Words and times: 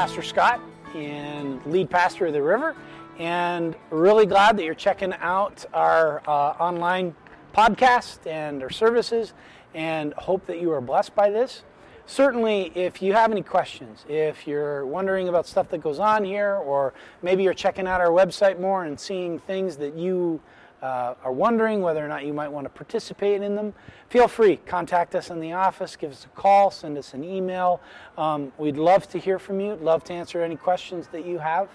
Pastor 0.00 0.22
Scott 0.22 0.62
and 0.94 1.60
lead 1.66 1.90
pastor 1.90 2.24
of 2.24 2.32
the 2.32 2.40
River, 2.40 2.74
and 3.18 3.76
really 3.90 4.24
glad 4.24 4.56
that 4.56 4.64
you're 4.64 4.72
checking 4.72 5.12
out 5.12 5.66
our 5.74 6.22
uh, 6.26 6.52
online 6.58 7.14
podcast 7.54 8.26
and 8.26 8.62
our 8.62 8.70
services, 8.70 9.34
and 9.74 10.14
hope 10.14 10.46
that 10.46 10.58
you 10.58 10.72
are 10.72 10.80
blessed 10.80 11.14
by 11.14 11.28
this. 11.28 11.64
Certainly, 12.06 12.72
if 12.74 13.02
you 13.02 13.12
have 13.12 13.30
any 13.30 13.42
questions, 13.42 14.06
if 14.08 14.46
you're 14.46 14.86
wondering 14.86 15.28
about 15.28 15.46
stuff 15.46 15.68
that 15.68 15.82
goes 15.82 15.98
on 15.98 16.24
here, 16.24 16.54
or 16.54 16.94
maybe 17.20 17.42
you're 17.42 17.52
checking 17.52 17.86
out 17.86 18.00
our 18.00 18.08
website 18.08 18.58
more 18.58 18.84
and 18.84 18.98
seeing 18.98 19.38
things 19.38 19.76
that 19.76 19.94
you 19.96 20.40
uh, 20.82 21.14
are 21.22 21.32
wondering 21.32 21.82
whether 21.82 22.04
or 22.04 22.08
not 22.08 22.24
you 22.24 22.32
might 22.32 22.48
want 22.48 22.64
to 22.64 22.70
participate 22.70 23.42
in 23.42 23.54
them, 23.54 23.74
feel 24.08 24.28
free. 24.28 24.56
Contact 24.56 25.14
us 25.14 25.30
in 25.30 25.40
the 25.40 25.52
office, 25.52 25.96
give 25.96 26.10
us 26.10 26.24
a 26.24 26.28
call, 26.28 26.70
send 26.70 26.96
us 26.96 27.12
an 27.14 27.22
email. 27.22 27.80
Um, 28.16 28.52
we'd 28.58 28.76
love 28.76 29.08
to 29.10 29.18
hear 29.18 29.38
from 29.38 29.60
you, 29.60 29.74
love 29.76 30.04
to 30.04 30.12
answer 30.12 30.42
any 30.42 30.56
questions 30.56 31.08
that 31.08 31.26
you 31.26 31.38
have. 31.38 31.68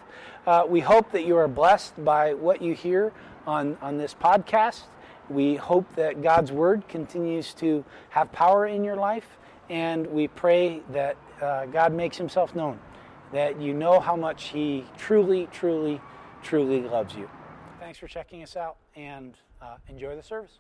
Uh, 0.48 0.64
we 0.68 0.80
hope 0.80 1.12
that 1.12 1.26
you 1.26 1.38
are 1.38 1.48
blessed 1.48 2.04
by 2.04 2.34
what 2.34 2.62
you 2.62 2.74
hear 2.74 3.14
on, 3.46 3.78
on 3.82 3.98
this 3.98 4.14
podcast. 4.14 4.84
We 5.30 5.56
hope 5.56 5.86
that 5.96 6.22
God's 6.22 6.52
Word 6.52 6.88
continues 6.88 7.54
to 7.56 7.84
have 8.10 8.32
power 8.32 8.68
in 8.68 8.84
your 8.84 8.96
life, 8.96 9.38
and 9.70 10.06
we 10.08 10.28
pray 10.28 10.82
that 10.92 11.18
uh, 11.42 11.66
God 11.66 11.94
makes 11.94 12.18
Himself 12.18 12.56
known, 12.56 12.80
that 13.32 13.60
you 13.60 13.74
know 13.74 14.00
how 14.00 14.16
much 14.16 14.46
He 14.50 14.86
truly, 14.98 15.48
truly, 15.52 16.00
truly 16.44 16.82
loves 16.82 17.16
you. 17.16 17.30
Thanks 17.80 17.98
for 18.00 18.08
checking 18.08 18.44
us 18.44 18.56
out 18.56 18.78
and 18.96 19.34
uh, 19.62 19.76
enjoy 19.90 20.16
the 20.16 20.24
service. 20.24 20.52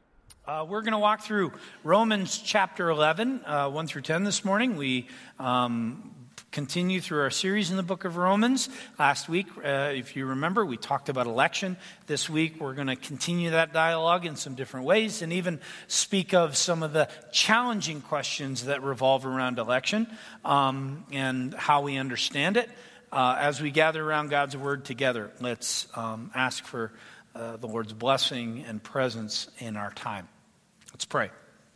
Uh, 0.47 0.65
we're 0.67 0.81
going 0.81 0.93
to 0.93 0.99
walk 0.99 1.21
through 1.21 1.51
Romans 1.83 2.37
chapter 2.37 2.89
11, 2.89 3.41
uh, 3.45 3.69
1 3.69 3.87
through 3.87 4.03
10 4.03 4.23
this 4.23 4.45
morning. 4.45 4.75
We 4.75 5.07
um, 5.39 6.13
continue 6.51 7.01
through 7.01 7.21
our 7.21 7.31
series 7.31 7.71
in 7.71 7.77
the 7.77 7.83
book 7.83 8.05
of 8.05 8.15
Romans. 8.15 8.69
Last 8.99 9.27
week, 9.27 9.47
uh, 9.57 9.91
if 9.93 10.15
you 10.15 10.27
remember, 10.27 10.63
we 10.65 10.77
talked 10.77 11.09
about 11.09 11.25
election. 11.25 11.77
This 12.07 12.29
week, 12.29 12.59
we're 12.59 12.75
going 12.75 12.87
to 12.87 12.95
continue 12.95 13.51
that 13.51 13.73
dialogue 13.73 14.25
in 14.25 14.35
some 14.35 14.53
different 14.53 14.85
ways 14.85 15.21
and 15.21 15.33
even 15.33 15.59
speak 15.87 16.33
of 16.33 16.55
some 16.55 16.83
of 16.83 16.93
the 16.93 17.09
challenging 17.31 18.01
questions 18.01 18.65
that 18.65 18.83
revolve 18.83 19.25
around 19.25 19.57
election 19.57 20.07
um, 20.43 21.05
and 21.11 21.53
how 21.55 21.81
we 21.81 21.97
understand 21.97 22.57
it. 22.57 22.69
Uh, 23.11 23.37
as 23.39 23.61
we 23.61 23.71
gather 23.71 24.03
around 24.03 24.29
God's 24.29 24.57
word 24.57 24.85
together, 24.85 25.31
let's 25.39 25.87
um, 25.95 26.31
ask 26.35 26.63
for 26.65 26.91
uh, 27.35 27.57
the 27.57 27.67
Lord's 27.67 27.93
blessing 27.93 28.63
and 28.67 28.81
presence 28.81 29.49
in 29.59 29.75
our 29.75 29.91
time. 29.91 30.27
Let's 30.93 31.05
pray. 31.05 31.29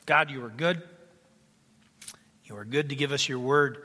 God, 0.05 0.31
you 0.31 0.43
are 0.45 0.49
good. 0.49 0.81
You 2.45 2.57
are 2.57 2.65
good 2.65 2.89
to 2.89 2.95
give 2.95 3.11
us 3.11 3.29
your 3.29 3.39
word, 3.39 3.83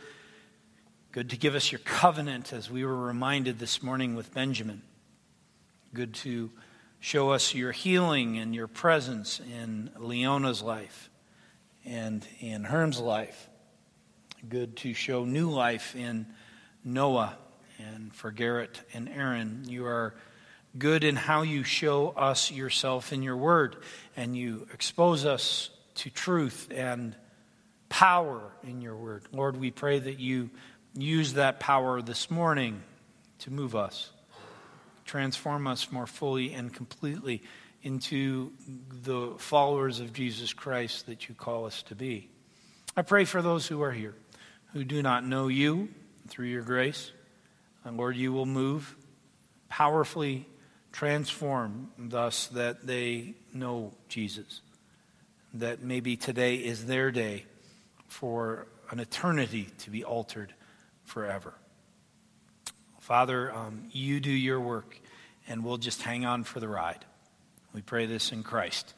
good 1.13 1.31
to 1.31 1.37
give 1.37 1.55
us 1.55 1.71
your 1.71 1.81
covenant, 1.81 2.53
as 2.53 2.71
we 2.71 2.85
were 2.85 2.97
reminded 2.97 3.59
this 3.59 3.83
morning 3.83 4.15
with 4.15 4.33
Benjamin. 4.33 4.81
Good 5.93 6.15
to 6.15 6.51
show 7.01 7.33
us 7.33 7.55
your 7.55 7.73
healing 7.73 8.39
and 8.39 8.55
your 8.55 8.69
presence 8.69 9.39
in 9.39 9.91
Leona's 9.99 10.63
life 10.63 11.11
and 11.85 12.27
in 12.41 12.65
Herm's 12.65 13.01
life. 13.01 13.51
Good 14.49 14.77
to 14.79 14.95
show 14.95 15.25
new 15.25 15.51
life 15.51 15.95
in 15.95 16.27
Noah 16.85 17.37
and 17.79 18.15
for 18.15 18.31
Garrett 18.31 18.81
and 18.95 19.09
Aaron. 19.09 19.65
You 19.69 19.85
are 19.87 20.15
good 20.77 21.05
in 21.05 21.17
how 21.17 21.43
you 21.43 21.63
show 21.63 22.11
us 22.11 22.51
yourself 22.51 23.13
in 23.13 23.23
your 23.23 23.37
word, 23.37 23.77
and 24.17 24.37
you 24.37 24.67
expose 24.73 25.25
us 25.25 25.71
to 25.97 26.11
truth 26.11 26.69
and 26.75 27.15
power 27.89 28.53
in 28.65 28.81
your 28.81 28.97
word. 28.97 29.25
Lord, 29.33 29.57
we 29.57 29.71
pray 29.71 29.99
that 29.99 30.19
you 30.19 30.51
use 30.95 31.35
that 31.35 31.61
power 31.61 32.03
this 32.03 32.31
morning 32.31 32.83
to 33.41 33.53
move 33.53 33.77
us, 33.77 34.11
transform 35.05 35.67
us 35.67 35.93
more 35.93 36.07
fully 36.07 36.53
and 36.53 36.73
completely 36.73 37.43
into 37.83 38.53
the 39.03 39.35
followers 39.39 40.01
of 40.01 40.13
Jesus 40.13 40.53
Christ 40.53 41.07
that 41.07 41.29
you 41.29 41.35
call 41.35 41.67
us 41.67 41.83
to 41.85 41.95
be. 41.95 42.29
I 42.97 43.03
pray 43.03 43.25
for 43.25 43.43
those 43.43 43.67
who 43.67 43.83
are 43.83 43.93
here 43.93 44.15
who 44.73 44.85
do 44.85 45.03
not 45.03 45.25
know 45.25 45.47
you 45.47 45.89
through 46.27 46.47
your 46.47 46.63
grace. 46.63 47.13
And 47.85 47.97
Lord, 47.97 48.17
you 48.17 48.33
will 48.33 48.47
move 48.47 48.97
powerfully 49.69 50.47
transform 50.95 51.91
thus 51.99 52.47
that 52.47 52.87
they 52.87 53.35
know 53.53 53.93
Jesus. 54.09 54.61
That 55.55 55.83
maybe 55.83 56.17
today 56.17 56.57
is 56.57 56.87
their 56.87 57.11
day 57.11 57.47
for 58.07 58.69
an 58.91 59.01
eternity 59.01 59.69
to 59.79 59.91
be 59.91 60.05
altered 60.05 60.55
forever. 61.05 61.53
Father, 63.01 63.53
um, 63.53 63.89
you 63.91 64.21
do 64.21 64.31
your 64.31 64.61
work, 64.61 64.99
and 65.49 65.65
we'll 65.65 65.79
just 65.79 66.01
hang 66.01 66.25
on 66.25 66.45
for 66.45 66.61
the 66.61 66.69
ride. 66.69 67.05
We 67.75 67.83
pray 67.83 68.07
this 68.07 68.31
in 68.31 68.45
Christ. 68.45 68.95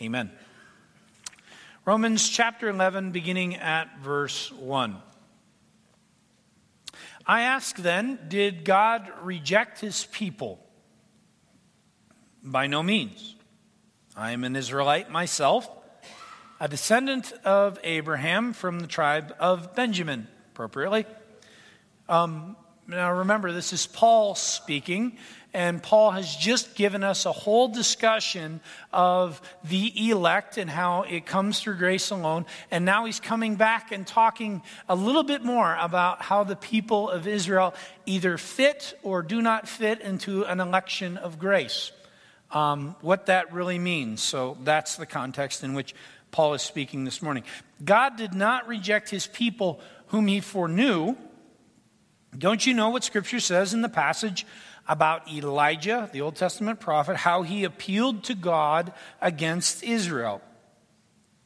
Amen. 0.00 0.30
Romans 1.84 2.26
chapter 2.26 2.70
11, 2.70 3.12
beginning 3.12 3.56
at 3.56 3.98
verse 3.98 4.50
1. 4.52 4.96
I 7.28 7.42
ask 7.42 7.76
then, 7.76 8.18
did 8.28 8.64
God 8.64 9.12
reject 9.20 9.80
his 9.80 10.06
people? 10.06 10.64
By 12.42 12.66
no 12.66 12.82
means. 12.82 13.36
I 14.16 14.30
am 14.30 14.44
an 14.44 14.56
Israelite 14.56 15.10
myself, 15.10 15.68
a 16.58 16.68
descendant 16.68 17.32
of 17.44 17.78
Abraham 17.84 18.54
from 18.54 18.80
the 18.80 18.86
tribe 18.86 19.36
of 19.38 19.74
Benjamin, 19.74 20.26
appropriately. 20.52 21.04
Um, 22.08 22.56
now 22.86 23.12
remember, 23.12 23.52
this 23.52 23.74
is 23.74 23.86
Paul 23.86 24.34
speaking, 24.34 25.18
and 25.54 25.82
Paul 25.82 26.10
has 26.10 26.36
just 26.36 26.74
given 26.74 27.02
us 27.02 27.24
a 27.24 27.32
whole 27.32 27.68
discussion 27.68 28.60
of 28.92 29.40
the 29.64 30.10
elect 30.10 30.58
and 30.58 30.68
how 30.68 31.02
it 31.02 31.24
comes 31.24 31.60
through 31.60 31.76
grace 31.76 32.10
alone. 32.10 32.44
And 32.70 32.84
now 32.84 33.06
he's 33.06 33.18
coming 33.18 33.56
back 33.56 33.90
and 33.90 34.06
talking 34.06 34.62
a 34.88 34.94
little 34.94 35.22
bit 35.22 35.42
more 35.42 35.74
about 35.80 36.20
how 36.20 36.44
the 36.44 36.56
people 36.56 37.08
of 37.08 37.26
Israel 37.26 37.74
either 38.04 38.36
fit 38.36 38.98
or 39.02 39.22
do 39.22 39.40
not 39.40 39.66
fit 39.66 40.00
into 40.00 40.44
an 40.44 40.60
election 40.60 41.16
of 41.16 41.38
grace. 41.38 41.92
Um, 42.50 42.94
what 43.00 43.26
that 43.26 43.52
really 43.52 43.78
means. 43.78 44.22
So 44.22 44.58
that's 44.64 44.96
the 44.96 45.06
context 45.06 45.64
in 45.64 45.72
which 45.72 45.94
Paul 46.30 46.54
is 46.54 46.62
speaking 46.62 47.04
this 47.04 47.22
morning. 47.22 47.44
God 47.82 48.16
did 48.16 48.34
not 48.34 48.68
reject 48.68 49.08
his 49.08 49.26
people 49.26 49.80
whom 50.08 50.26
he 50.26 50.40
foreknew. 50.40 51.16
Don't 52.36 52.66
you 52.66 52.74
know 52.74 52.90
what 52.90 53.04
Scripture 53.04 53.40
says 53.40 53.72
in 53.72 53.80
the 53.80 53.88
passage 53.88 54.46
about 54.88 55.30
Elijah, 55.30 56.08
the 56.12 56.22
Old 56.22 56.36
Testament 56.36 56.80
prophet, 56.80 57.16
how 57.16 57.42
he 57.42 57.64
appealed 57.64 58.24
to 58.24 58.34
God 58.34 58.92
against 59.20 59.82
Israel. 59.82 60.40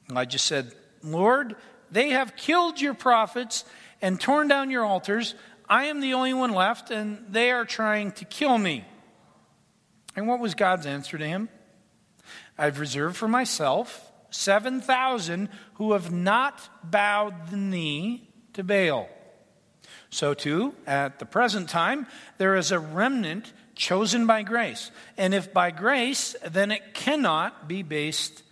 Elijah 0.09 0.39
said, 0.39 0.73
Lord, 1.03 1.57
they 1.91 2.11
have 2.11 2.37
killed 2.37 2.81
your 2.81 2.95
prophets 2.95 3.65
and 4.01 4.21
torn 4.21 4.49
down 4.49 4.71
your 4.71 4.85
altars. 4.85 5.35
I 5.69 5.85
am 5.85 6.01
the 6.01 6.15
only 6.15 6.35
one 6.35 6.53
left, 6.53 6.91
and 6.91 7.25
they 7.29 7.51
are 7.51 7.65
trying 7.65 8.13
to 8.13 8.25
kill 8.25 8.57
me. 8.59 8.85
And 10.15 10.29
what 10.29 10.41
was 10.41 10.55
God's 10.55 10.87
answer 10.87 11.19
to 11.19 11.27
him? 11.27 11.49
I've 12.57 12.79
reserved 12.79 13.17
for 13.17 13.29
myself 13.29 14.13
7,000 14.31 15.49
who 15.75 15.93
have 15.93 16.13
not 16.13 16.61
bowed 16.83 17.51
the 17.51 17.57
knee 17.57 18.29
to 18.53 18.63
Baal. 18.63 19.09
So, 20.13 20.35
too, 20.35 20.75
at 20.87 21.19
the 21.19 21.25
present 21.25 21.71
time, 21.71 22.07
there 22.37 22.55
is 22.55 22.71
a 22.71 22.79
remnant 22.79 23.51
chosen 23.75 24.27
by 24.27 24.43
grace. 24.43 24.91
And 25.17 25.33
if 25.33 25.55
by 25.55 25.71
grace, 25.71 26.37
then 26.47 26.71
it 26.71 26.93
cannot 26.93 27.67
be 27.67 27.83
based 27.83 28.43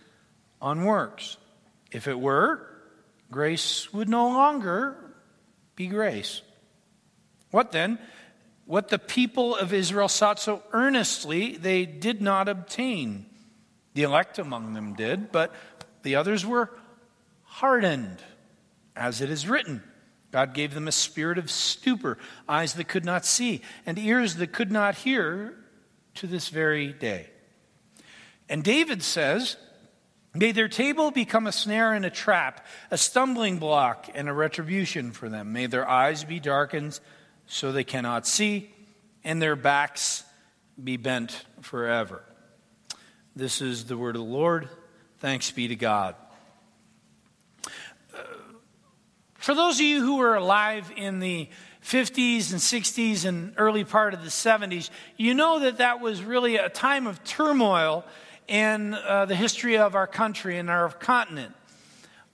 on 0.59 0.85
works. 0.85 1.37
If 1.91 2.07
it 2.07 2.19
were, 2.19 2.67
grace 3.29 3.93
would 3.93 4.09
no 4.09 4.29
longer 4.29 4.97
be 5.75 5.85
grace. 5.85 6.41
What 7.51 7.71
then? 7.71 7.99
What 8.65 8.89
the 8.89 8.97
people 8.97 9.55
of 9.55 9.71
Israel 9.71 10.07
sought 10.07 10.39
so 10.39 10.63
earnestly, 10.71 11.57
they 11.57 11.85
did 11.85 12.23
not 12.23 12.49
obtain. 12.49 13.27
The 13.93 14.01
elect 14.01 14.39
among 14.39 14.73
them 14.73 14.95
did, 14.95 15.31
but 15.31 15.53
the 16.01 16.15
others 16.15 16.43
were 16.43 16.71
hardened, 17.43 18.17
as 18.95 19.21
it 19.21 19.29
is 19.29 19.47
written. 19.47 19.83
God 20.31 20.53
gave 20.53 20.73
them 20.73 20.87
a 20.87 20.91
spirit 20.91 21.37
of 21.37 21.51
stupor, 21.51 22.17
eyes 22.47 22.73
that 22.75 22.87
could 22.87 23.05
not 23.05 23.25
see, 23.25 23.61
and 23.85 23.99
ears 23.99 24.35
that 24.35 24.53
could 24.53 24.71
not 24.71 24.95
hear 24.95 25.55
to 26.15 26.27
this 26.27 26.49
very 26.49 26.93
day. 26.93 27.27
And 28.47 28.63
David 28.63 29.03
says, 29.03 29.57
May 30.33 30.53
their 30.53 30.69
table 30.69 31.11
become 31.11 31.45
a 31.45 31.51
snare 31.51 31.91
and 31.91 32.05
a 32.05 32.09
trap, 32.09 32.65
a 32.89 32.97
stumbling 32.97 33.57
block 33.57 34.09
and 34.13 34.29
a 34.29 34.33
retribution 34.33 35.11
for 35.11 35.27
them. 35.27 35.51
May 35.51 35.65
their 35.65 35.87
eyes 35.87 36.23
be 36.23 36.39
darkened 36.39 36.99
so 37.47 37.71
they 37.71 37.83
cannot 37.83 38.25
see, 38.25 38.73
and 39.25 39.41
their 39.41 39.57
backs 39.57 40.23
be 40.81 40.95
bent 40.95 41.43
forever. 41.61 42.23
This 43.35 43.61
is 43.61 43.85
the 43.85 43.97
word 43.97 44.15
of 44.15 44.21
the 44.21 44.27
Lord. 44.27 44.69
Thanks 45.19 45.51
be 45.51 45.67
to 45.67 45.75
God. 45.75 46.15
For 49.41 49.55
those 49.55 49.79
of 49.79 49.81
you 49.87 50.03
who 50.03 50.17
were 50.17 50.35
alive 50.35 50.91
in 50.95 51.19
the 51.19 51.49
50s 51.83 52.51
and 52.51 52.61
60s 52.61 53.25
and 53.25 53.55
early 53.57 53.83
part 53.83 54.13
of 54.13 54.21
the 54.21 54.29
70s, 54.29 54.91
you 55.17 55.33
know 55.33 55.61
that 55.61 55.79
that 55.79 55.99
was 55.99 56.23
really 56.23 56.57
a 56.57 56.69
time 56.69 57.07
of 57.07 57.23
turmoil 57.23 58.05
in 58.47 58.93
uh, 58.93 59.25
the 59.25 59.33
history 59.33 59.79
of 59.79 59.95
our 59.95 60.05
country 60.05 60.59
and 60.59 60.69
our 60.69 60.89
continent. 60.89 61.55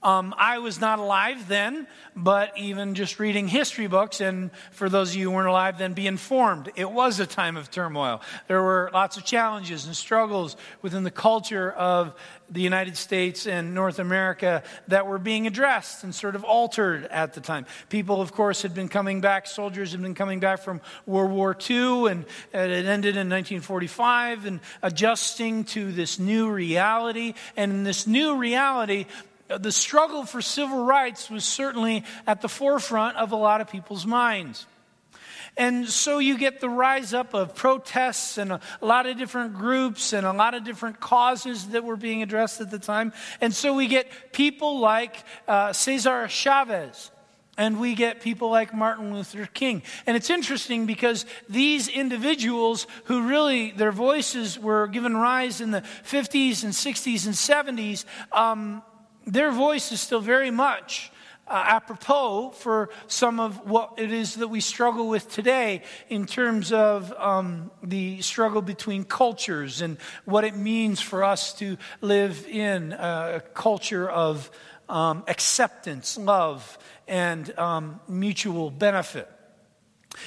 Um, 0.02 0.32
I 0.36 0.58
was 0.58 0.80
not 0.80 0.98
alive 0.98 1.48
then, 1.48 1.88
but 2.14 2.52
even 2.58 2.94
just 2.94 3.18
reading 3.18 3.48
history 3.48 3.86
books, 3.86 4.20
and 4.20 4.50
for 4.70 4.88
those 4.88 5.10
of 5.10 5.16
you 5.16 5.30
who 5.30 5.34
weren't 5.34 5.48
alive 5.48 5.78
then, 5.78 5.94
be 5.94 6.06
informed. 6.06 6.70
It 6.76 6.90
was 6.90 7.18
a 7.18 7.26
time 7.26 7.56
of 7.56 7.70
turmoil. 7.70 8.20
There 8.46 8.62
were 8.62 8.90
lots 8.92 9.16
of 9.16 9.24
challenges 9.24 9.86
and 9.86 9.96
struggles 9.96 10.56
within 10.82 11.02
the 11.02 11.10
culture 11.10 11.72
of 11.72 12.14
the 12.50 12.62
United 12.62 12.96
States 12.96 13.46
and 13.46 13.74
North 13.74 13.98
America 13.98 14.62
that 14.88 15.06
were 15.06 15.18
being 15.18 15.46
addressed 15.46 16.04
and 16.04 16.14
sort 16.14 16.34
of 16.34 16.44
altered 16.44 17.04
at 17.06 17.34
the 17.34 17.40
time. 17.40 17.66
People, 17.88 18.22
of 18.22 18.32
course, 18.32 18.62
had 18.62 18.74
been 18.74 18.88
coming 18.88 19.20
back, 19.20 19.46
soldiers 19.46 19.92
had 19.92 20.00
been 20.00 20.14
coming 20.14 20.40
back 20.40 20.60
from 20.60 20.80
World 21.06 21.30
War 21.30 21.56
II, 21.68 22.06
and 22.06 22.24
it 22.52 22.86
ended 22.86 23.16
in 23.16 23.28
1945, 23.28 24.46
and 24.46 24.60
adjusting 24.82 25.64
to 25.64 25.92
this 25.92 26.18
new 26.18 26.50
reality. 26.50 27.34
And 27.56 27.72
in 27.72 27.84
this 27.84 28.06
new 28.06 28.36
reality, 28.36 29.06
the 29.48 29.72
struggle 29.72 30.24
for 30.24 30.40
civil 30.42 30.84
rights 30.84 31.30
was 31.30 31.44
certainly 31.44 32.04
at 32.26 32.40
the 32.40 32.48
forefront 32.48 33.16
of 33.16 33.32
a 33.32 33.36
lot 33.36 33.60
of 33.60 33.70
people's 33.70 34.06
minds. 34.06 34.66
And 35.56 35.88
so 35.88 36.18
you 36.18 36.38
get 36.38 36.60
the 36.60 36.68
rise 36.68 37.14
up 37.14 37.34
of 37.34 37.54
protests 37.54 38.38
and 38.38 38.52
a, 38.52 38.60
lot 38.80 39.06
of 39.06 39.16
different 39.18 39.54
groups 39.54 40.12
and 40.12 40.26
a 40.26 40.32
lot 40.32 40.54
of 40.54 40.64
different 40.64 41.00
causes 41.00 41.68
that 41.68 41.84
were 41.84 41.96
being 41.96 42.22
addressed 42.22 42.60
at 42.60 42.70
the 42.70 42.78
time. 42.78 43.12
And 43.40 43.54
so 43.54 43.74
we 43.74 43.86
get 43.86 44.32
people 44.32 44.80
like 44.80 45.24
uh, 45.46 45.72
Cesar 45.72 46.28
Chavez. 46.28 47.10
And 47.56 47.80
we 47.80 47.96
get 47.96 48.20
people 48.20 48.52
like 48.52 48.72
Martin 48.72 49.12
Luther 49.12 49.46
King. 49.46 49.82
And 50.06 50.16
it's 50.16 50.30
interesting 50.30 50.86
because 50.86 51.26
these 51.48 51.88
individuals 51.88 52.86
who 53.06 53.26
really, 53.26 53.72
their 53.72 53.90
voices 53.90 54.56
were 54.56 54.86
given 54.86 55.16
rise 55.16 55.60
in 55.60 55.72
the 55.72 55.80
50s 55.80 56.62
and 56.62 56.72
60s 56.72 57.26
and 57.26 57.34
70s, 57.34 58.04
um, 58.30 58.80
their 59.26 59.50
voice 59.50 59.90
is 59.90 60.00
still 60.00 60.20
very 60.20 60.52
much 60.52 61.10
uh, 61.48 61.64
apropos 61.66 62.50
for 62.50 62.90
some 63.06 63.40
of 63.40 63.68
what 63.68 63.94
it 63.96 64.12
is 64.12 64.36
that 64.36 64.48
we 64.48 64.60
struggle 64.60 65.08
with 65.08 65.30
today 65.30 65.82
in 66.08 66.26
terms 66.26 66.72
of 66.72 67.12
um, 67.14 67.70
the 67.82 68.20
struggle 68.22 68.62
between 68.62 69.04
cultures 69.04 69.80
and 69.80 69.96
what 70.24 70.44
it 70.44 70.56
means 70.56 71.00
for 71.00 71.24
us 71.24 71.54
to 71.54 71.76
live 72.00 72.46
in 72.46 72.92
a 72.92 73.42
culture 73.54 74.08
of 74.08 74.50
um, 74.88 75.24
acceptance, 75.28 76.16
love, 76.16 76.78
and 77.06 77.56
um, 77.58 78.00
mutual 78.08 78.70
benefit. 78.70 79.28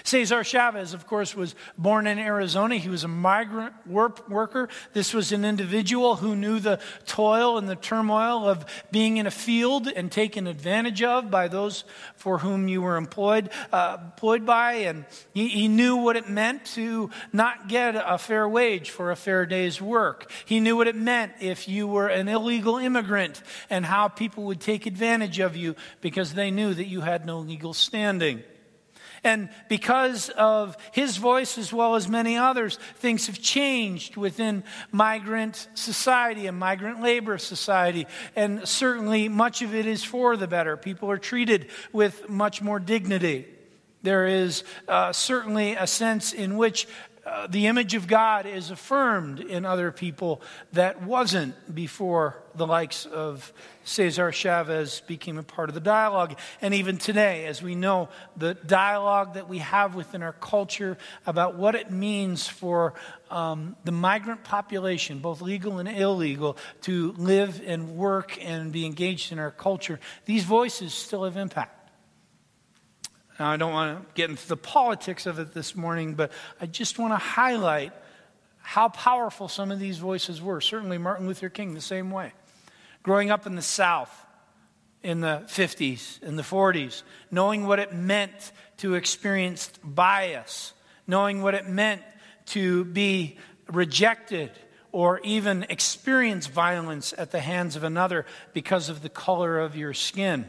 Cesar 0.03 0.43
Chavez, 0.43 0.93
of 0.93 1.07
course, 1.07 1.35
was 1.35 1.55
born 1.77 2.07
in 2.07 2.19
Arizona. 2.19 2.75
He 2.75 2.89
was 2.89 3.03
a 3.03 3.07
migrant 3.07 3.73
work 3.87 4.27
worker. 4.29 4.69
This 4.93 5.13
was 5.13 5.31
an 5.31 5.45
individual 5.45 6.15
who 6.17 6.35
knew 6.35 6.59
the 6.59 6.79
toil 7.05 7.57
and 7.57 7.67
the 7.67 7.75
turmoil 7.75 8.47
of 8.47 8.65
being 8.91 9.17
in 9.17 9.27
a 9.27 9.31
field 9.31 9.87
and 9.87 10.11
taken 10.11 10.47
advantage 10.47 11.03
of 11.03 11.31
by 11.31 11.47
those 11.47 11.83
for 12.15 12.39
whom 12.39 12.67
you 12.67 12.81
were 12.81 12.97
employed, 12.97 13.49
uh, 13.71 13.97
employed 14.01 14.45
by. 14.45 14.73
And 14.73 15.05
he, 15.33 15.47
he 15.47 15.67
knew 15.67 15.97
what 15.97 16.15
it 16.15 16.29
meant 16.29 16.65
to 16.75 17.09
not 17.33 17.67
get 17.67 17.95
a 17.95 18.17
fair 18.17 18.47
wage 18.47 18.89
for 18.89 19.11
a 19.11 19.15
fair 19.15 19.45
day's 19.45 19.81
work. 19.81 20.31
He 20.45 20.59
knew 20.59 20.77
what 20.77 20.87
it 20.87 20.95
meant 20.95 21.33
if 21.39 21.67
you 21.67 21.87
were 21.87 22.07
an 22.07 22.27
illegal 22.27 22.77
immigrant 22.77 23.41
and 23.69 23.85
how 23.85 24.07
people 24.07 24.45
would 24.45 24.61
take 24.61 24.85
advantage 24.85 25.39
of 25.39 25.55
you 25.55 25.75
because 26.01 26.33
they 26.33 26.51
knew 26.51 26.73
that 26.73 26.87
you 26.87 27.01
had 27.01 27.25
no 27.25 27.39
legal 27.39 27.73
standing. 27.73 28.43
And 29.23 29.49
because 29.69 30.29
of 30.29 30.75
his 30.91 31.17
voice, 31.17 31.59
as 31.59 31.71
well 31.71 31.95
as 31.95 32.07
many 32.07 32.37
others, 32.37 32.79
things 32.95 33.27
have 33.27 33.39
changed 33.39 34.17
within 34.17 34.63
migrant 34.91 35.67
society 35.75 36.47
and 36.47 36.57
migrant 36.57 37.01
labor 37.01 37.37
society. 37.37 38.07
And 38.35 38.67
certainly, 38.67 39.29
much 39.29 39.61
of 39.61 39.75
it 39.75 39.85
is 39.85 40.03
for 40.03 40.35
the 40.37 40.47
better. 40.47 40.75
People 40.75 41.11
are 41.11 41.19
treated 41.19 41.69
with 41.93 42.29
much 42.29 42.63
more 42.63 42.79
dignity. 42.79 43.45
There 44.03 44.25
is 44.25 44.63
uh, 44.87 45.13
certainly 45.13 45.73
a 45.73 45.85
sense 45.85 46.33
in 46.33 46.57
which 46.57 46.87
uh, 47.23 47.45
the 47.47 47.67
image 47.67 47.93
of 47.93 48.07
God 48.07 48.47
is 48.47 48.71
affirmed 48.71 49.39
in 49.39 49.63
other 49.63 49.91
people 49.91 50.41
that 50.73 51.03
wasn't 51.03 51.73
before 51.73 52.41
the 52.55 52.65
likes 52.65 53.05
of 53.05 53.53
Cesar 53.83 54.31
Chavez 54.31 55.01
became 55.05 55.37
a 55.37 55.43
part 55.43 55.69
of 55.69 55.75
the 55.75 55.81
dialogue. 55.81 56.35
And 56.61 56.73
even 56.73 56.97
today, 56.97 57.45
as 57.45 57.61
we 57.61 57.75
know, 57.75 58.09
the 58.35 58.55
dialogue 58.55 59.35
that 59.35 59.47
we 59.47 59.59
have 59.59 59.93
within 59.93 60.23
our 60.23 60.33
culture 60.33 60.97
about 61.27 61.55
what 61.55 61.75
it 61.75 61.91
means 61.91 62.47
for 62.47 62.95
um, 63.29 63.75
the 63.83 63.91
migrant 63.91 64.43
population, 64.43 65.19
both 65.19 65.41
legal 65.41 65.77
and 65.77 65.87
illegal, 65.87 66.57
to 66.81 67.11
live 67.13 67.61
and 67.63 67.95
work 67.95 68.37
and 68.43 68.71
be 68.71 68.85
engaged 68.85 69.31
in 69.31 69.37
our 69.37 69.51
culture, 69.51 69.99
these 70.25 70.43
voices 70.43 70.91
still 70.93 71.23
have 71.23 71.37
impact. 71.37 71.80
Now, 73.41 73.49
I 73.49 73.57
don't 73.57 73.73
want 73.73 74.07
to 74.07 74.13
get 74.13 74.29
into 74.29 74.47
the 74.47 74.55
politics 74.55 75.25
of 75.25 75.39
it 75.39 75.51
this 75.51 75.75
morning, 75.75 76.13
but 76.13 76.31
I 76.61 76.67
just 76.67 76.99
want 76.99 77.13
to 77.13 77.17
highlight 77.17 77.91
how 78.59 78.89
powerful 78.89 79.47
some 79.47 79.71
of 79.71 79.79
these 79.79 79.97
voices 79.97 80.39
were. 80.39 80.61
Certainly, 80.61 80.99
Martin 80.99 81.25
Luther 81.25 81.49
King, 81.49 81.73
the 81.73 81.81
same 81.81 82.11
way. 82.11 82.33
Growing 83.01 83.31
up 83.31 83.47
in 83.47 83.55
the 83.55 83.63
South 83.63 84.11
in 85.01 85.21
the 85.21 85.41
50s, 85.47 86.21
in 86.21 86.35
the 86.35 86.43
40s, 86.43 87.01
knowing 87.31 87.65
what 87.65 87.79
it 87.79 87.91
meant 87.91 88.51
to 88.77 88.93
experience 88.93 89.71
bias, 89.83 90.73
knowing 91.07 91.41
what 91.41 91.55
it 91.55 91.67
meant 91.67 92.03
to 92.49 92.85
be 92.85 93.39
rejected 93.71 94.51
or 94.91 95.19
even 95.21 95.65
experience 95.67 96.45
violence 96.45 97.11
at 97.17 97.31
the 97.31 97.39
hands 97.39 97.75
of 97.75 97.83
another 97.83 98.27
because 98.53 98.87
of 98.87 99.01
the 99.01 99.09
color 99.09 99.57
of 99.57 99.75
your 99.75 99.95
skin. 99.95 100.47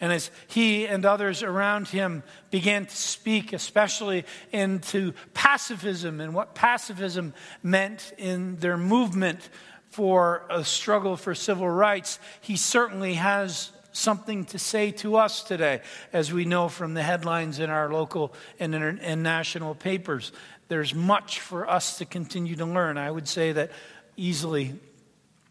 And 0.00 0.12
as 0.12 0.30
he 0.46 0.86
and 0.86 1.06
others 1.06 1.42
around 1.42 1.88
him 1.88 2.22
began 2.50 2.86
to 2.86 2.96
speak, 2.96 3.52
especially 3.52 4.24
into 4.52 5.12
pacifism 5.32 6.20
and 6.20 6.34
what 6.34 6.54
pacifism 6.54 7.32
meant 7.62 8.12
in 8.18 8.56
their 8.56 8.76
movement 8.76 9.48
for 9.88 10.44
a 10.50 10.62
struggle 10.64 11.16
for 11.16 11.34
civil 11.34 11.68
rights, 11.68 12.18
he 12.42 12.56
certainly 12.56 13.14
has 13.14 13.72
something 13.92 14.44
to 14.44 14.58
say 14.58 14.90
to 14.90 15.16
us 15.16 15.42
today, 15.42 15.80
as 16.12 16.30
we 16.30 16.44
know 16.44 16.68
from 16.68 16.92
the 16.92 17.02
headlines 17.02 17.58
in 17.58 17.70
our 17.70 17.90
local 17.90 18.34
and, 18.60 18.74
and 18.74 19.22
national 19.22 19.74
papers. 19.74 20.32
There's 20.68 20.94
much 20.94 21.40
for 21.40 21.68
us 21.68 21.96
to 21.98 22.04
continue 22.04 22.56
to 22.56 22.66
learn. 22.66 22.98
I 22.98 23.10
would 23.10 23.26
say 23.26 23.52
that 23.52 23.70
easily 24.16 24.74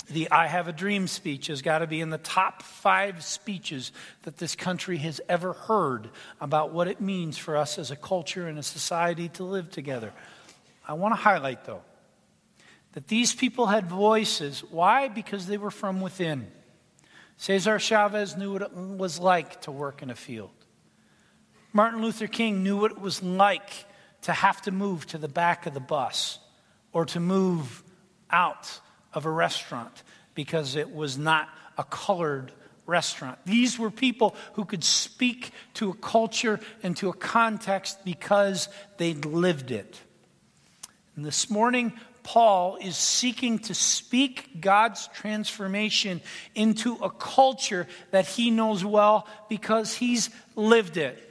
the 0.09 0.29
I 0.31 0.47
Have 0.47 0.67
a 0.67 0.73
Dream 0.73 1.07
speech 1.07 1.47
has 1.47 1.61
got 1.61 1.79
to 1.79 1.87
be 1.87 2.01
in 2.01 2.09
the 2.09 2.17
top 2.17 2.61
five 2.61 3.23
speeches 3.23 3.91
that 4.23 4.37
this 4.37 4.55
country 4.55 4.97
has 4.97 5.19
ever 5.27 5.53
heard 5.53 6.09
about 6.39 6.71
what 6.71 6.87
it 6.87 7.01
means 7.01 7.37
for 7.37 7.57
us 7.57 7.79
as 7.79 7.91
a 7.91 7.95
culture 7.95 8.47
and 8.47 8.59
a 8.59 8.63
society 8.63 9.29
to 9.29 9.43
live 9.43 9.71
together. 9.71 10.13
I 10.87 10.93
want 10.93 11.13
to 11.13 11.21
highlight, 11.21 11.65
though, 11.65 11.81
that 12.93 13.07
these 13.07 13.33
people 13.33 13.65
had 13.65 13.87
voices. 13.87 14.63
Why? 14.69 15.07
Because 15.07 15.47
they 15.47 15.57
were 15.57 15.71
from 15.71 16.01
within. 16.01 16.51
Cesar 17.37 17.79
Chavez 17.79 18.37
knew 18.37 18.53
what 18.53 18.61
it 18.61 18.73
was 18.73 19.19
like 19.19 19.61
to 19.61 19.71
work 19.71 20.01
in 20.01 20.09
a 20.09 20.15
field. 20.15 20.51
Martin 21.73 22.01
Luther 22.01 22.27
King 22.27 22.63
knew 22.63 22.77
what 22.77 22.91
it 22.91 23.01
was 23.01 23.21
like 23.21 23.85
to 24.21 24.31
have 24.31 24.61
to 24.61 24.71
move 24.71 25.05
to 25.07 25.17
the 25.17 25.27
back 25.27 25.65
of 25.65 25.73
the 25.73 25.79
bus 25.79 26.39
or 26.93 27.05
to 27.05 27.19
move 27.19 27.83
out 28.31 28.79
of 29.15 29.25
a 29.25 29.31
restaurant 29.31 30.03
because 30.35 30.75
it 30.75 30.93
was 30.93 31.17
not 31.17 31.49
a 31.77 31.83
colored 31.83 32.51
restaurant. 32.85 33.39
These 33.45 33.79
were 33.79 33.89
people 33.89 34.35
who 34.53 34.65
could 34.65 34.83
speak 34.83 35.51
to 35.75 35.89
a 35.89 35.95
culture 35.95 36.59
and 36.83 36.95
to 36.97 37.09
a 37.09 37.13
context 37.13 38.03
because 38.05 38.69
they'd 38.97 39.25
lived 39.25 39.71
it. 39.71 39.99
And 41.15 41.25
this 41.25 41.49
morning, 41.49 41.93
Paul 42.23 42.77
is 42.81 42.97
seeking 42.97 43.59
to 43.59 43.73
speak 43.73 44.59
God's 44.59 45.07
transformation 45.13 46.21
into 46.53 46.95
a 46.95 47.09
culture 47.09 47.87
that 48.11 48.27
he 48.27 48.51
knows 48.51 48.83
well 48.83 49.27
because 49.47 49.93
he's 49.93 50.29
lived 50.55 50.97
it. 50.97 51.21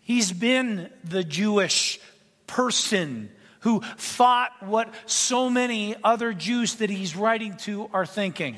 He's 0.00 0.32
been 0.32 0.90
the 1.04 1.24
Jewish 1.24 1.98
person 2.46 3.30
who 3.60 3.80
thought 3.96 4.50
what 4.60 4.92
so 5.06 5.50
many 5.50 5.96
other 6.02 6.32
Jews 6.32 6.76
that 6.76 6.90
he's 6.90 7.16
writing 7.16 7.56
to 7.58 7.90
are 7.92 8.06
thinking. 8.06 8.56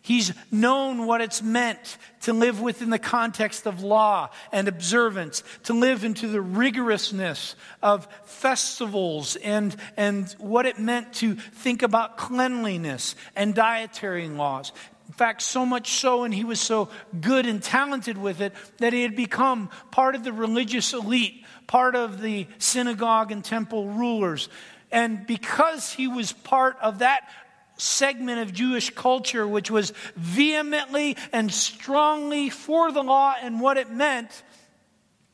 He's 0.00 0.32
known 0.50 1.06
what 1.06 1.20
it's 1.20 1.42
meant 1.42 1.98
to 2.22 2.32
live 2.32 2.62
within 2.62 2.88
the 2.88 2.98
context 2.98 3.66
of 3.66 3.82
law 3.82 4.30
and 4.52 4.66
observance, 4.66 5.42
to 5.64 5.74
live 5.74 6.02
into 6.02 6.28
the 6.28 6.38
rigorousness 6.38 7.56
of 7.82 8.08
festivals 8.24 9.36
and, 9.36 9.76
and 9.98 10.34
what 10.38 10.64
it 10.64 10.78
meant 10.78 11.12
to 11.14 11.34
think 11.34 11.82
about 11.82 12.16
cleanliness 12.16 13.16
and 13.36 13.54
dietary 13.54 14.28
laws. 14.28 14.72
In 15.08 15.12
fact, 15.12 15.42
so 15.42 15.66
much 15.66 15.92
so, 15.94 16.24
and 16.24 16.32
he 16.32 16.44
was 16.44 16.60
so 16.60 16.88
good 17.20 17.44
and 17.44 17.62
talented 17.62 18.16
with 18.16 18.40
it, 18.40 18.54
that 18.78 18.92
he 18.92 19.02
had 19.02 19.16
become 19.16 19.68
part 19.90 20.14
of 20.14 20.24
the 20.24 20.32
religious 20.32 20.94
elite, 20.94 21.44
part 21.68 21.94
of 21.94 22.20
the 22.20 22.48
synagogue 22.58 23.30
and 23.30 23.44
temple 23.44 23.90
rulers. 23.90 24.48
And 24.90 25.24
because 25.26 25.92
he 25.92 26.08
was 26.08 26.32
part 26.32 26.76
of 26.82 26.98
that 26.98 27.28
segment 27.76 28.40
of 28.40 28.52
Jewish 28.52 28.90
culture, 28.90 29.46
which 29.46 29.70
was 29.70 29.92
vehemently 30.16 31.16
and 31.32 31.52
strongly 31.52 32.50
for 32.50 32.90
the 32.90 33.02
law 33.02 33.34
and 33.40 33.60
what 33.60 33.76
it 33.76 33.90
meant, 33.90 34.42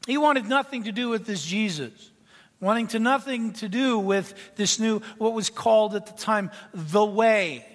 he 0.06 0.18
wanted 0.18 0.46
nothing 0.46 0.84
to 0.84 0.92
do 0.92 1.08
with 1.08 1.24
this 1.24 1.42
Jesus. 1.42 2.10
Wanting 2.60 2.88
to 2.88 2.98
nothing 2.98 3.52
to 3.54 3.68
do 3.68 3.98
with 3.98 4.34
this 4.56 4.78
new, 4.78 5.00
what 5.18 5.34
was 5.34 5.50
called 5.50 5.94
at 5.94 6.06
the 6.06 6.12
time, 6.12 6.50
the 6.74 7.04
way. 7.04 7.66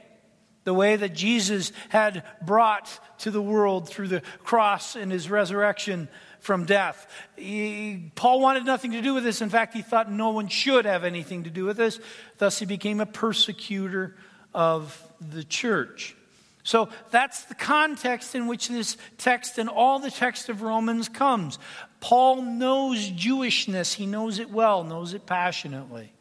The 0.66 0.74
way 0.74 0.98
that 0.98 1.16
Jesus 1.16 1.72
had 1.88 2.24
brought 2.46 2.90
to 3.20 3.32
the 3.32 3.42
world 3.42 3.88
through 3.88 4.10
the 4.10 4.22
cross 4.44 4.96
and 4.96 5.12
his 5.12 5.30
resurrection 5.30 6.10
from 6.40 6.66
death. 6.66 7.08
He, 7.36 8.12
Paul 8.16 8.40
wanted 8.40 8.66
nothing 8.66 8.92
to 8.92 9.02
do 9.02 9.14
with 9.14 9.24
this. 9.24 9.42
In 9.42 9.50
fact, 9.50 9.74
he 9.74 9.82
thought 9.82 10.12
no 10.12 10.30
one 10.30 10.48
should 10.48 10.86
have 10.86 11.04
anything 11.04 11.44
to 11.44 11.50
do 11.50 11.66
with 11.66 11.78
this. 11.78 12.00
Thus, 12.38 12.60
he 12.60 12.66
became 12.66 13.00
a 13.00 13.06
persecutor 13.06 14.16
of 14.54 15.02
the 15.22 15.44
church. 15.44 16.16
So 16.64 16.90
that's 17.10 17.44
the 17.46 17.56
context 17.56 18.36
in 18.36 18.48
which 18.48 18.68
this 18.68 18.98
text 19.18 19.58
and 19.58 19.70
all 19.70 20.00
the 20.00 20.12
text 20.12 20.50
of 20.50 20.62
Romans 20.62 21.10
comes. 21.10 21.58
Paul 22.00 22.44
knows 22.44 23.10
Jewishness, 23.10 23.94
he 23.94 24.06
knows 24.06 24.40
it 24.40 24.50
well, 24.50 24.84
knows 24.84 25.14
it 25.14 25.26
passionately. 25.26 26.12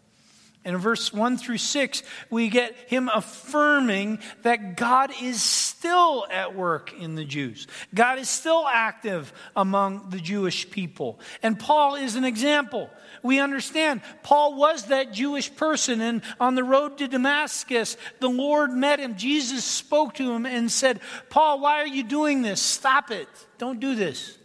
And 0.64 0.74
in 0.74 0.80
verse 0.80 1.12
1 1.12 1.38
through 1.38 1.58
6, 1.58 2.02
we 2.30 2.48
get 2.48 2.74
him 2.88 3.08
affirming 3.14 4.18
that 4.42 4.76
God 4.76 5.12
is 5.22 5.42
still 5.42 6.26
at 6.30 6.54
work 6.54 6.92
in 6.92 7.14
the 7.14 7.24
Jews. 7.24 7.66
God 7.94 8.18
is 8.18 8.28
still 8.28 8.66
active 8.66 9.32
among 9.56 10.10
the 10.10 10.18
Jewish 10.18 10.68
people. 10.70 11.20
And 11.42 11.58
Paul 11.58 11.94
is 11.94 12.16
an 12.16 12.24
example. 12.24 12.90
We 13.22 13.38
understand 13.38 14.02
Paul 14.22 14.56
was 14.56 14.86
that 14.86 15.12
Jewish 15.12 15.54
person, 15.54 16.00
and 16.00 16.22
on 16.40 16.54
the 16.54 16.64
road 16.64 16.98
to 16.98 17.08
Damascus, 17.08 17.96
the 18.20 18.28
Lord 18.28 18.72
met 18.72 19.00
him. 19.00 19.16
Jesus 19.16 19.64
spoke 19.64 20.14
to 20.14 20.32
him 20.32 20.44
and 20.44 20.70
said, 20.70 21.00
Paul, 21.30 21.60
why 21.60 21.80
are 21.80 21.86
you 21.86 22.02
doing 22.02 22.42
this? 22.42 22.60
Stop 22.60 23.10
it. 23.10 23.28
Don't 23.58 23.80
do 23.80 23.94
this. 23.94 24.36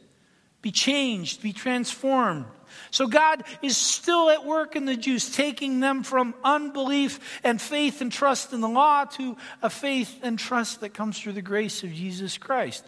Be 0.62 0.72
changed, 0.72 1.42
be 1.42 1.52
transformed. 1.52 2.46
So 2.94 3.08
God 3.08 3.44
is 3.64 3.76
still 3.76 4.30
at 4.30 4.46
work 4.46 4.76
in 4.76 4.86
the 4.86 4.96
Jews, 4.96 5.32
taking 5.36 5.80
them 5.80 6.04
from 6.04 6.36
unbelief 6.44 7.42
and 7.44 7.60
faith 7.60 8.02
and 8.02 8.12
trust 8.12 8.54
in 8.54 8.62
the 8.62 8.70
law 8.70 9.06
to 9.06 9.36
a 9.64 9.70
faith 9.72 10.20
and 10.22 10.38
trust 10.38 10.82
that 10.82 10.94
comes 10.94 11.20
through 11.20 11.32
the 11.32 11.42
grace 11.42 11.84
of 11.84 11.92
Jesus 11.92 12.38
Christ. 12.38 12.86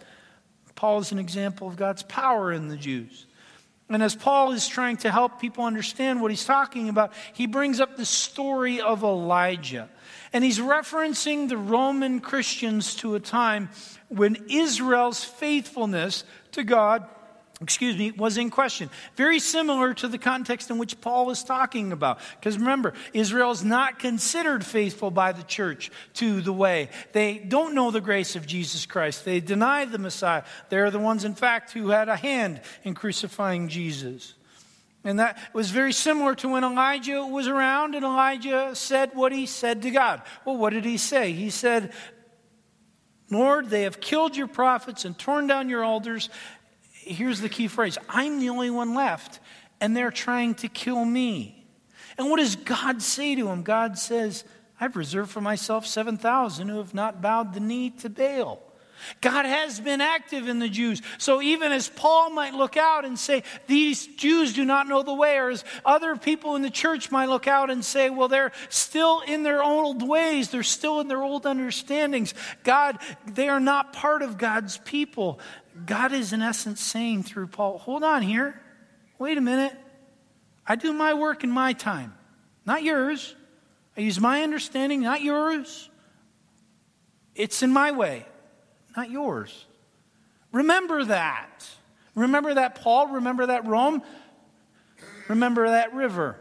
Paul 0.76 1.00
is 1.00 1.10
an 1.10 1.18
example 1.18 1.66
of 1.66 1.74
God's 1.74 2.04
power 2.04 2.52
in 2.52 2.68
the 2.68 2.76
Jews. 2.76 3.26
And 3.88 4.00
as 4.00 4.14
Paul 4.14 4.52
is 4.52 4.68
trying 4.68 4.98
to 4.98 5.10
help 5.10 5.40
people 5.40 5.64
understand 5.64 6.22
what 6.22 6.30
he's 6.30 6.44
talking 6.44 6.88
about, 6.88 7.12
he 7.32 7.48
brings 7.48 7.80
up 7.80 7.96
the 7.96 8.06
story 8.06 8.80
of 8.80 9.02
Elijah. 9.02 9.88
And 10.32 10.44
he's 10.44 10.60
referencing 10.60 11.48
the 11.48 11.56
Roman 11.56 12.20
Christians 12.20 12.94
to 12.96 13.16
a 13.16 13.20
time 13.20 13.70
when 14.06 14.36
Israel's 14.48 15.24
faithfulness 15.24 16.22
to 16.52 16.62
God 16.62 17.08
excuse 17.60 17.96
me, 17.96 18.10
was 18.10 18.36
in 18.36 18.50
question. 18.50 18.90
Very 19.16 19.38
similar 19.38 19.94
to 19.94 20.08
the 20.08 20.18
context 20.18 20.70
in 20.70 20.76
which 20.76 21.00
Paul 21.00 21.30
is 21.30 21.42
talking 21.42 21.90
about. 21.90 22.18
Because 22.38 22.58
remember, 22.58 22.92
Israel 23.14 23.50
is 23.50 23.64
not 23.64 23.98
considered 23.98 24.64
faithful 24.64 25.10
by 25.10 25.32
the 25.32 25.42
church 25.42 25.90
to 26.14 26.42
the 26.42 26.52
way. 26.52 26.90
They 27.12 27.38
don't 27.38 27.74
know 27.74 27.90
the 27.90 28.02
grace 28.02 28.36
of 28.36 28.46
Jesus 28.46 28.84
Christ. 28.84 29.24
They 29.24 29.40
deny 29.40 29.86
the 29.86 29.98
Messiah. 29.98 30.44
They're 30.68 30.90
the 30.90 30.98
ones, 30.98 31.24
in 31.24 31.34
fact, 31.34 31.72
who 31.72 31.88
had 31.88 32.10
a 32.10 32.16
hand 32.16 32.60
in 32.84 32.94
crucifying 32.94 33.68
Jesus. 33.68 34.34
And 35.02 35.20
that 35.20 35.38
was 35.54 35.70
very 35.70 35.92
similar 35.92 36.34
to 36.36 36.48
when 36.48 36.64
Elijah 36.64 37.24
was 37.24 37.46
around 37.46 37.94
and 37.94 38.04
Elijah 38.04 38.74
said 38.74 39.12
what 39.14 39.32
he 39.32 39.46
said 39.46 39.82
to 39.82 39.90
God. 39.90 40.20
Well, 40.44 40.56
what 40.56 40.72
did 40.72 40.84
he 40.84 40.98
say? 40.98 41.32
He 41.32 41.48
said, 41.48 41.92
Lord, 43.30 43.70
they 43.70 43.82
have 43.82 44.00
killed 44.00 44.36
your 44.36 44.46
prophets 44.46 45.04
and 45.04 45.18
torn 45.18 45.46
down 45.46 45.68
your 45.68 45.82
altars 45.82 46.28
here's 47.06 47.40
the 47.40 47.48
key 47.48 47.68
phrase 47.68 47.98
I'm 48.08 48.40
the 48.40 48.50
only 48.50 48.70
one 48.70 48.94
left, 48.94 49.40
and 49.80 49.96
they're 49.96 50.10
trying 50.10 50.54
to 50.56 50.68
kill 50.68 51.04
me. 51.04 51.64
And 52.18 52.30
what 52.30 52.38
does 52.38 52.56
God 52.56 53.02
say 53.02 53.34
to 53.34 53.48
him? 53.48 53.62
God 53.62 53.98
says, 53.98 54.44
I've 54.80 54.96
reserved 54.96 55.30
for 55.30 55.40
myself 55.40 55.86
7,000 55.86 56.68
who 56.68 56.78
have 56.78 56.94
not 56.94 57.22
bowed 57.22 57.54
the 57.54 57.60
knee 57.60 57.90
to 57.90 58.10
Baal. 58.10 58.62
God 59.20 59.44
has 59.44 59.78
been 59.78 60.00
active 60.00 60.48
in 60.48 60.58
the 60.58 60.68
Jews. 60.68 61.02
So 61.18 61.42
even 61.42 61.72
as 61.72 61.88
Paul 61.88 62.30
might 62.30 62.54
look 62.54 62.76
out 62.76 63.04
and 63.04 63.18
say, 63.18 63.42
these 63.66 64.06
Jews 64.06 64.54
do 64.54 64.64
not 64.64 64.88
know 64.88 65.02
the 65.02 65.14
way, 65.14 65.36
or 65.36 65.50
as 65.50 65.64
other 65.84 66.16
people 66.16 66.56
in 66.56 66.62
the 66.62 66.70
church 66.70 67.10
might 67.10 67.28
look 67.28 67.46
out 67.46 67.70
and 67.70 67.84
say, 67.84 68.10
well, 68.10 68.28
they're 68.28 68.52
still 68.68 69.20
in 69.20 69.42
their 69.42 69.62
old 69.62 70.06
ways, 70.06 70.50
they're 70.50 70.62
still 70.62 71.00
in 71.00 71.08
their 71.08 71.22
old 71.22 71.46
understandings. 71.46 72.34
God, 72.64 72.98
they 73.26 73.48
are 73.48 73.60
not 73.60 73.92
part 73.92 74.22
of 74.22 74.38
God's 74.38 74.78
people. 74.78 75.40
God 75.84 76.12
is, 76.12 76.32
in 76.32 76.42
essence, 76.42 76.80
saying 76.80 77.24
through 77.24 77.48
Paul, 77.48 77.78
hold 77.78 78.02
on 78.02 78.22
here. 78.22 78.60
Wait 79.18 79.36
a 79.36 79.40
minute. 79.40 79.72
I 80.66 80.76
do 80.76 80.92
my 80.92 81.14
work 81.14 81.44
in 81.44 81.50
my 81.50 81.72
time, 81.74 82.14
not 82.64 82.82
yours. 82.82 83.34
I 83.96 84.00
use 84.00 84.20
my 84.20 84.42
understanding, 84.42 85.02
not 85.02 85.22
yours. 85.22 85.88
It's 87.34 87.62
in 87.62 87.70
my 87.70 87.92
way, 87.92 88.26
not 88.96 89.10
yours. 89.10 89.66
Remember 90.52 91.04
that. 91.04 91.66
Remember 92.14 92.54
that, 92.54 92.76
Paul. 92.76 93.08
Remember 93.08 93.46
that, 93.46 93.66
Rome. 93.66 94.02
Remember 95.28 95.68
that 95.68 95.94
river. 95.94 96.38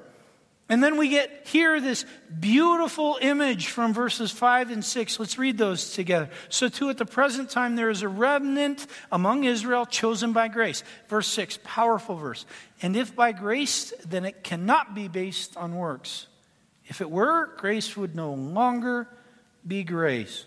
And 0.68 0.84
then 0.84 0.98
we 0.98 1.10
get 1.10 1.48
here 1.48 1.80
this 1.80 2.06
beautiful 2.40 3.20
image 3.22 3.68
from 3.68 3.94
verses 3.94 4.32
5 4.32 4.72
and 4.72 4.84
6. 4.84 5.20
Let's 5.20 5.38
read 5.38 5.60
those 5.60 5.92
together. 5.94 6.30
So, 6.50 6.70
too, 6.70 6.90
at 6.90 6.98
the 6.98 7.06
present 7.06 7.52
time, 7.52 7.76
there 7.76 7.92
is 7.92 8.02
a 8.02 8.08
remnant 8.08 8.88
among 9.12 9.44
Israel 9.44 9.86
chosen 9.86 10.34
by 10.34 10.48
grace. 10.48 10.84
Verse 11.08 11.28
6, 11.28 11.60
powerful 11.64 12.16
verse. 12.16 12.48
And 12.82 12.96
if 12.96 13.16
by 13.16 13.32
grace, 13.32 13.94
then 14.08 14.26
it 14.26 14.44
cannot 14.44 14.96
be 14.96 15.08
based 15.08 15.56
on 15.56 15.76
works. 15.76 16.26
If 16.88 17.00
it 17.00 17.12
were, 17.12 17.56
grace 17.58 17.96
would 17.96 18.16
no 18.16 18.34
longer 18.34 19.08
be 19.66 19.84
grace. 19.84 20.46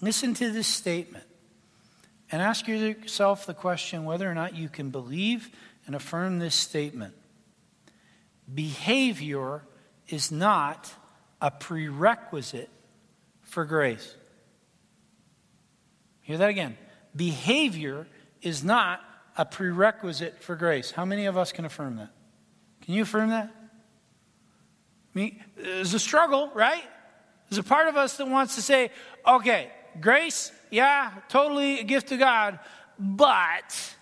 Listen 0.00 0.34
to 0.34 0.50
this 0.50 0.66
statement 0.66 1.24
and 2.32 2.42
ask 2.42 2.66
yourself 2.66 3.46
the 3.46 3.54
question 3.54 4.04
whether 4.04 4.28
or 4.28 4.34
not 4.34 4.56
you 4.56 4.68
can 4.68 4.90
believe 4.90 5.48
and 5.86 5.94
affirm 5.94 6.40
this 6.40 6.56
statement 6.56 7.14
behavior 8.52 9.62
is 10.08 10.30
not 10.30 10.92
a 11.40 11.50
prerequisite 11.50 12.70
for 13.42 13.64
grace. 13.64 14.14
Hear 16.22 16.38
that 16.38 16.48
again. 16.48 16.76
Behavior 17.14 18.06
is 18.42 18.64
not 18.64 19.00
a 19.36 19.44
prerequisite 19.44 20.42
for 20.42 20.56
grace. 20.56 20.90
How 20.90 21.04
many 21.04 21.26
of 21.26 21.36
us 21.36 21.52
can 21.52 21.64
affirm 21.64 21.96
that? 21.96 22.10
Can 22.82 22.94
you 22.94 23.02
affirm 23.02 23.30
that? 23.30 23.50
I 25.14 25.18
mean, 25.18 25.42
there's 25.56 25.94
a 25.94 25.98
struggle, 25.98 26.50
right? 26.54 26.82
There's 27.48 27.58
a 27.58 27.62
part 27.62 27.88
of 27.88 27.96
us 27.96 28.16
that 28.16 28.28
wants 28.28 28.56
to 28.56 28.62
say, 28.62 28.90
okay, 29.26 29.70
grace, 30.00 30.52
yeah, 30.70 31.12
totally 31.28 31.80
a 31.80 31.84
gift 31.84 32.12
of 32.12 32.18
God, 32.18 32.58
but 32.98 33.95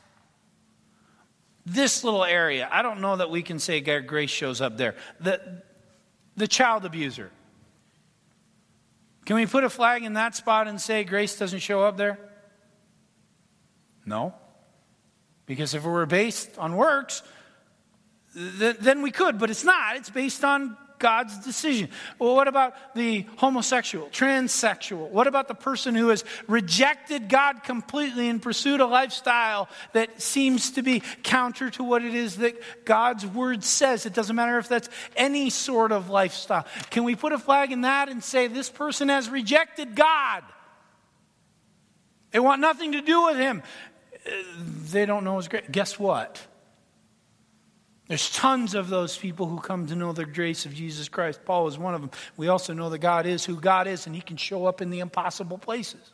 this 1.67 2.05
little 2.05 2.25
area, 2.25 2.69
I 2.71 2.83
don't 2.83 3.01
know 3.01 3.17
that 3.17 3.31
we 3.31 3.43
can 3.43 3.59
say 3.59 3.81
grace 3.81 4.31
shows 4.31 4.61
up 4.61 4.77
there. 4.77 4.95
The, 5.21 5.63
the 6.37 6.47
child 6.47 6.85
abuser. 6.85 7.31
Can 9.25 9.37
we 9.37 9.47
put 9.47 9.65
a 9.65 9.71
flag 9.71 10.05
in 10.05 10.15
that 10.15 10.37
spot 10.37 10.69
and 10.69 10.81
say 10.81 11.05
grace 11.05 11.39
doesn't 11.39 11.61
show 11.61 11.83
up 11.83 11.97
there? 11.97 12.19
No. 14.05 14.35
Because 15.47 15.75
if 15.75 15.85
it 15.85 15.89
were 15.89 16.07
based 16.07 16.59
on 16.59 16.77
works, 16.77 17.23
th- 18.35 18.77
then 18.79 19.01
we 19.01 19.11
could, 19.11 19.39
but 19.39 19.51
it's 19.51 19.65
not. 19.65 19.97
It's 19.97 20.11
based 20.11 20.45
on 20.45 20.77
God's 20.99 21.39
decision. 21.45 21.89
Well, 22.19 22.35
what 22.35 22.49
about 22.49 22.75
the 22.95 23.27
homosexual, 23.37 24.09
transsexual? 24.09 25.11
What 25.11 25.27
about 25.27 25.49
the 25.49 25.55
person 25.55 25.95
who 25.95 26.09
has 26.09 26.25
rejected 26.47 27.29
God 27.29 27.63
completely 27.65 28.29
and 28.29 28.41
pursued 28.41 28.81
a 28.81 28.87
lifestyle 28.87 29.69
that 29.93 30.23
seems 30.23 30.73
to 30.73 30.83
be 30.83 31.03
counter 31.23 31.71
to 31.71 31.85
what 31.85 32.05
it 32.05 32.15
is 32.15 32.37
that 32.37 32.85
God's 32.85 33.27
word 33.27 33.65
says? 33.65 34.07
It 34.07 34.15
doesn't 34.15 34.37
matter 34.37 34.59
if 34.59 34.69
that's 34.69 34.89
any 35.17 35.51
sort 35.51 35.93
of 35.93 36.11
lifestyle. 36.11 36.67
Can 36.91 37.05
we 37.05 37.17
put 37.17 37.33
a 37.33 37.39
flag 37.39 37.73
in 37.73 37.83
that 37.83 38.09
and 38.09 38.23
say 38.23 38.47
this 38.47 38.71
person 38.71 39.09
has 39.09 39.29
rejected 39.29 39.95
God? 39.95 40.43
They 42.31 42.41
want 42.41 42.61
nothing 42.61 42.93
to 42.93 43.01
do 43.01 43.27
with 43.27 43.37
him. 43.37 43.63
They 44.91 45.07
don't 45.07 45.25
know 45.25 45.37
his 45.37 45.49
grace. 45.49 45.65
Guess 45.71 45.99
what? 45.99 46.45
There's 48.07 48.31
tons 48.31 48.75
of 48.75 48.91
those 48.91 49.17
people 49.17 49.47
who 49.47 49.59
come 49.59 49.87
to 49.87 49.97
know 49.97 50.13
the 50.13 50.27
grace 50.27 50.67
of 50.67 50.75
Jesus 50.75 51.09
Christ. 51.09 51.41
Paul 51.45 51.69
is 51.69 51.79
one 51.79 51.95
of 51.95 52.03
them. 52.03 52.11
We 52.37 52.49
also 52.49 52.75
know 52.75 52.91
that 52.91 52.99
God 52.99 53.25
is 53.25 53.45
who 53.45 53.59
God 53.59 53.87
is, 53.87 54.07
and 54.07 54.15
He 54.15 54.21
can 54.21 54.37
show 54.37 54.67
up 54.67 54.83
in 54.83 54.91
the 54.91 55.01
impossible 55.01 55.57
places. 55.57 56.11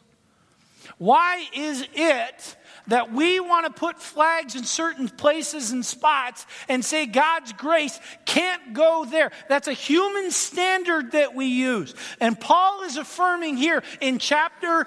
Why 0.99 1.45
is 1.55 1.87
it 1.93 2.57
that 2.87 3.13
we 3.13 3.39
want 3.41 3.67
to 3.67 3.73
put 3.73 4.01
flags 4.01 4.55
in 4.55 4.65
certain 4.65 5.09
places 5.09 5.73
and 5.73 5.85
spots 5.85 6.47
and 6.69 6.85
say 6.85 7.07
God's 7.07 7.53
grace 7.53 7.99
can't 8.25 8.73
go 8.73 9.05
there? 9.05 9.31
That's 9.49 9.69
a 9.69 9.73
human 9.73 10.31
standard 10.31 11.13
that 11.13 11.35
we 11.35 11.47
use. 11.47 11.95
And 12.21 12.39
Paul 12.39 12.83
is 12.85 12.97
affirming 12.97 13.57
here 13.57 13.83
in 14.01 14.19
chapter 14.19 14.87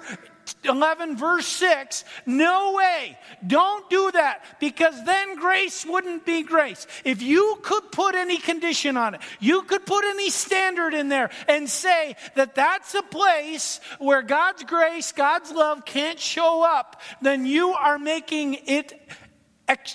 11, 0.64 1.16
verse 1.16 1.46
6. 1.46 2.04
No 2.26 2.74
way. 2.74 3.18
Don't 3.46 3.88
do 3.90 4.10
that 4.12 4.44
because 4.60 5.04
then 5.04 5.36
grace 5.36 5.84
wouldn't 5.86 6.24
be 6.24 6.42
grace. 6.42 6.86
If 7.04 7.22
you 7.22 7.58
could 7.62 7.90
put 7.92 8.14
any 8.14 8.38
condition 8.38 8.96
on 8.96 9.14
it, 9.14 9.20
you 9.40 9.62
could 9.62 9.86
put 9.86 10.04
any 10.04 10.30
standard 10.30 10.94
in 10.94 11.08
there 11.08 11.30
and 11.48 11.68
say 11.68 12.16
that 12.34 12.54
that's 12.54 12.94
a 12.94 13.02
place 13.02 13.80
where 13.98 14.22
God's 14.22 14.64
grace, 14.64 15.12
God's 15.12 15.52
love 15.52 15.84
can't 15.84 16.18
show 16.18 16.62
up, 16.62 17.00
then 17.22 17.46
you 17.46 17.72
are 17.72 17.98
making 17.98 18.54
it, 18.66 18.92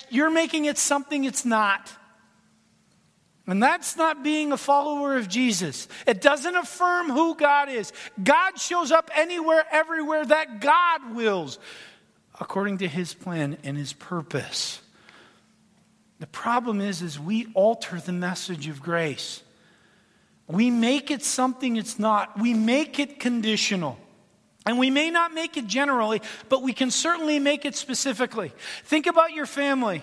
you're 0.08 0.30
making 0.30 0.64
it 0.66 0.78
something 0.78 1.24
it's 1.24 1.44
not. 1.44 1.92
And 3.46 3.62
that's 3.62 3.96
not 3.96 4.22
being 4.22 4.52
a 4.52 4.56
follower 4.56 5.16
of 5.16 5.28
Jesus. 5.28 5.88
It 6.06 6.20
doesn't 6.20 6.54
affirm 6.54 7.10
who 7.10 7.34
God 7.34 7.68
is. 7.68 7.92
God 8.22 8.58
shows 8.58 8.92
up 8.92 9.10
anywhere, 9.14 9.64
everywhere 9.72 10.24
that 10.24 10.60
God 10.60 11.14
wills, 11.14 11.58
according 12.38 12.78
to 12.78 12.88
his 12.88 13.14
plan 13.14 13.56
and 13.64 13.76
his 13.76 13.92
purpose. 13.92 14.80
The 16.20 16.26
problem 16.26 16.80
is, 16.80 17.02
is 17.02 17.18
we 17.18 17.48
alter 17.54 17.98
the 17.98 18.12
message 18.12 18.68
of 18.68 18.82
grace. 18.82 19.42
We 20.46 20.70
make 20.70 21.10
it 21.10 21.24
something 21.24 21.76
it's 21.76 21.98
not. 21.98 22.38
We 22.38 22.54
make 22.54 22.98
it 22.98 23.20
conditional. 23.20 23.98
And 24.66 24.78
we 24.78 24.90
may 24.90 25.10
not 25.10 25.32
make 25.32 25.56
it 25.56 25.66
generally, 25.66 26.20
but 26.48 26.62
we 26.62 26.72
can 26.72 26.90
certainly 26.90 27.38
make 27.38 27.64
it 27.64 27.74
specifically. 27.74 28.52
Think 28.84 29.06
about 29.06 29.32
your 29.32 29.46
family. 29.46 30.02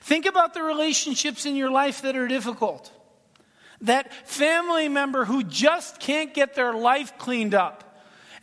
Think 0.00 0.26
about 0.26 0.54
the 0.54 0.62
relationships 0.62 1.46
in 1.46 1.56
your 1.56 1.70
life 1.70 2.02
that 2.02 2.16
are 2.16 2.28
difficult. 2.28 2.92
That 3.82 4.12
family 4.28 4.88
member 4.88 5.24
who 5.24 5.42
just 5.42 5.98
can't 5.98 6.32
get 6.32 6.54
their 6.54 6.72
life 6.72 7.18
cleaned 7.18 7.54
up. 7.54 7.92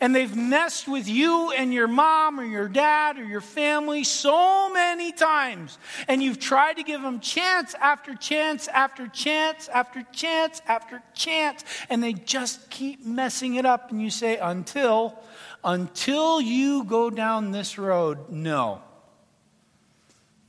And 0.02 0.14
they've 0.14 0.34
messed 0.34 0.88
with 0.88 1.06
you 1.06 1.50
and 1.50 1.74
your 1.74 1.86
mom 1.86 2.40
or 2.40 2.44
your 2.44 2.68
dad 2.68 3.18
or 3.18 3.24
your 3.24 3.42
family 3.42 4.02
so 4.02 4.72
many 4.72 5.12
times. 5.12 5.78
And 6.08 6.22
you've 6.22 6.38
tried 6.38 6.78
to 6.78 6.82
give 6.82 7.02
them 7.02 7.20
chance 7.20 7.74
after 7.74 8.14
chance 8.14 8.66
after 8.68 9.08
chance 9.08 9.68
after 9.68 10.02
chance 10.10 10.62
after 10.66 11.02
chance. 11.12 11.64
And 11.90 12.02
they 12.02 12.14
just 12.14 12.70
keep 12.70 13.04
messing 13.04 13.56
it 13.56 13.66
up. 13.66 13.90
And 13.90 14.00
you 14.00 14.08
say, 14.08 14.38
until, 14.38 15.18
until 15.62 16.40
you 16.40 16.84
go 16.84 17.10
down 17.10 17.50
this 17.50 17.76
road, 17.76 18.30
no. 18.30 18.80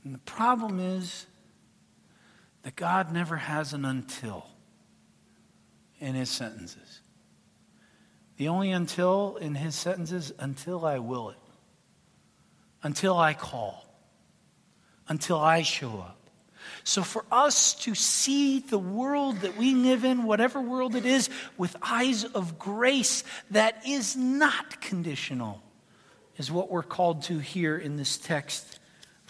And 0.04 0.14
the 0.14 0.18
problem 0.18 0.80
is 0.80 1.26
that 2.62 2.76
God 2.76 3.12
never 3.12 3.36
has 3.36 3.72
an 3.72 3.84
until 3.84 4.46
in 6.00 6.14
his 6.14 6.30
sentences. 6.30 7.00
The 8.36 8.48
only 8.48 8.72
until 8.72 9.36
in 9.36 9.54
his 9.54 9.74
sentences, 9.74 10.32
until 10.38 10.84
I 10.84 10.98
will 10.98 11.30
it, 11.30 11.36
until 12.82 13.16
I 13.16 13.34
call, 13.34 13.84
until 15.08 15.38
I 15.38 15.62
show 15.62 15.98
up. 15.98 16.18
So, 16.84 17.02
for 17.02 17.24
us 17.30 17.74
to 17.74 17.94
see 17.94 18.60
the 18.60 18.78
world 18.78 19.40
that 19.40 19.56
we 19.56 19.74
live 19.74 20.04
in, 20.04 20.24
whatever 20.24 20.60
world 20.60 20.94
it 20.94 21.04
is, 21.04 21.28
with 21.58 21.76
eyes 21.82 22.24
of 22.24 22.58
grace 22.58 23.24
that 23.50 23.86
is 23.86 24.16
not 24.16 24.80
conditional, 24.80 25.60
is 26.36 26.50
what 26.50 26.70
we're 26.70 26.82
called 26.82 27.22
to 27.24 27.38
here 27.38 27.76
in 27.76 27.96
this 27.96 28.16
text 28.16 28.80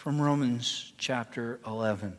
from 0.03 0.21
Romans 0.21 0.93
chapter 0.99 1.61
11. 1.65 2.17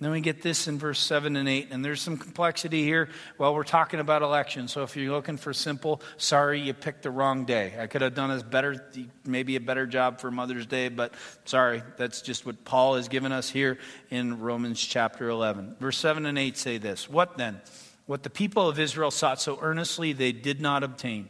Then 0.00 0.10
we 0.10 0.20
get 0.20 0.42
this 0.42 0.66
in 0.66 0.80
verse 0.80 0.98
7 0.98 1.36
and 1.36 1.48
8, 1.48 1.68
and 1.70 1.84
there's 1.84 2.02
some 2.02 2.16
complexity 2.16 2.82
here 2.82 3.08
while 3.36 3.54
we're 3.54 3.62
talking 3.62 4.00
about 4.00 4.22
election. 4.22 4.66
So 4.66 4.82
if 4.82 4.96
you're 4.96 5.12
looking 5.12 5.36
for 5.36 5.52
simple, 5.52 6.02
sorry, 6.16 6.60
you 6.60 6.74
picked 6.74 7.04
the 7.04 7.12
wrong 7.12 7.44
day. 7.44 7.72
I 7.78 7.86
could 7.86 8.02
have 8.02 8.16
done 8.16 8.32
a 8.32 8.42
better, 8.42 8.84
maybe 9.24 9.54
a 9.54 9.60
better 9.60 9.86
job 9.86 10.18
for 10.18 10.32
Mother's 10.32 10.66
Day, 10.66 10.88
but 10.88 11.14
sorry, 11.44 11.84
that's 11.98 12.20
just 12.20 12.44
what 12.44 12.64
Paul 12.64 12.96
has 12.96 13.06
given 13.06 13.30
us 13.30 13.48
here 13.48 13.78
in 14.10 14.40
Romans 14.40 14.80
chapter 14.80 15.28
11. 15.28 15.76
Verse 15.78 15.98
7 15.98 16.26
and 16.26 16.36
8 16.36 16.58
say 16.58 16.78
this 16.78 17.08
What 17.08 17.38
then? 17.38 17.60
What 18.06 18.24
the 18.24 18.30
people 18.30 18.68
of 18.68 18.80
Israel 18.80 19.12
sought 19.12 19.40
so 19.40 19.56
earnestly, 19.62 20.12
they 20.14 20.32
did 20.32 20.60
not 20.60 20.82
obtain. 20.82 21.28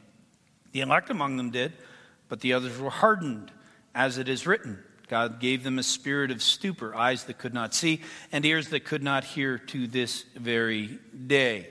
The 0.72 0.80
elect 0.80 1.10
among 1.10 1.36
them 1.36 1.50
did, 1.50 1.74
but 2.30 2.40
the 2.40 2.54
others 2.54 2.78
were 2.78 2.88
hardened, 2.88 3.52
as 3.94 4.16
it 4.16 4.30
is 4.30 4.46
written. 4.46 4.82
God 5.08 5.40
gave 5.40 5.64
them 5.64 5.78
a 5.78 5.82
spirit 5.82 6.30
of 6.30 6.42
stupor, 6.42 6.94
eyes 6.94 7.24
that 7.24 7.38
could 7.38 7.54
not 7.54 7.74
see, 7.74 8.02
and 8.30 8.44
ears 8.44 8.68
that 8.68 8.84
could 8.84 9.02
not 9.02 9.24
hear 9.24 9.58
to 9.58 9.86
this 9.86 10.24
very 10.34 10.98
day. 11.26 11.68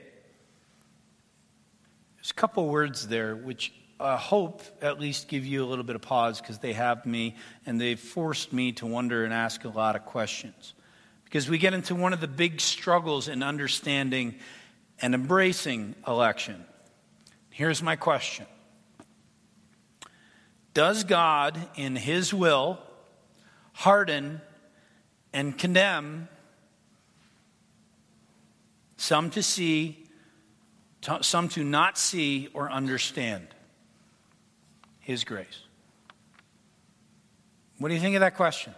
There's 2.15 2.32
a 2.32 2.34
couple 2.34 2.67
words 2.67 3.08
there 3.08 3.36
which 3.36 3.71
I 4.00 4.15
hope 4.15 4.62
at 4.82 5.00
least 5.00 5.28
give 5.28 5.45
you 5.45 5.63
a 5.63 5.67
little 5.67 5.84
bit 5.84 5.95
of 5.95 6.02
pause 6.02 6.39
because 6.39 6.60
they 6.60 6.73
have 6.73 7.06
me 7.06 7.36
and 7.65 7.82
they've 7.82 8.00
forced 8.00 8.54
me 8.54 8.73
to 8.73 8.86
wonder 8.86 9.23
and 9.23 9.34
ask 9.34 9.63
a 9.65 9.69
lot 9.69 9.95
of 9.95 10.06
questions. 10.06 10.73
Because 11.23 11.50
we 11.50 11.58
get 11.58 11.73
into 11.73 11.95
one 11.95 12.13
of 12.13 12.21
the 12.21 12.28
big 12.28 12.62
struggles 12.62 13.28
in 13.28 13.41
understanding 13.41 14.36
and 15.02 15.15
embracing 15.15 15.95
election. 16.08 16.63
Here's 17.50 17.82
my 17.82 17.95
question 17.95 18.45
Does 20.73 21.04
God, 21.04 21.60
in 21.76 21.95
His 21.95 22.34
will, 22.34 22.80
harden, 23.77 24.41
and 25.33 25.55
condemn, 25.55 26.27
some 28.97 29.29
to 29.29 29.43
see, 29.43 30.03
some 31.21 31.47
to 31.47 31.63
not 31.63 31.95
see 31.95 32.49
or 32.55 32.71
understand 32.71 33.45
His 34.99 35.23
grace. 35.23 35.61
What 37.77 37.89
do 37.89 37.93
you 37.93 38.01
think 38.01 38.15
of 38.15 38.21
that 38.21 38.35
question? 38.35 38.73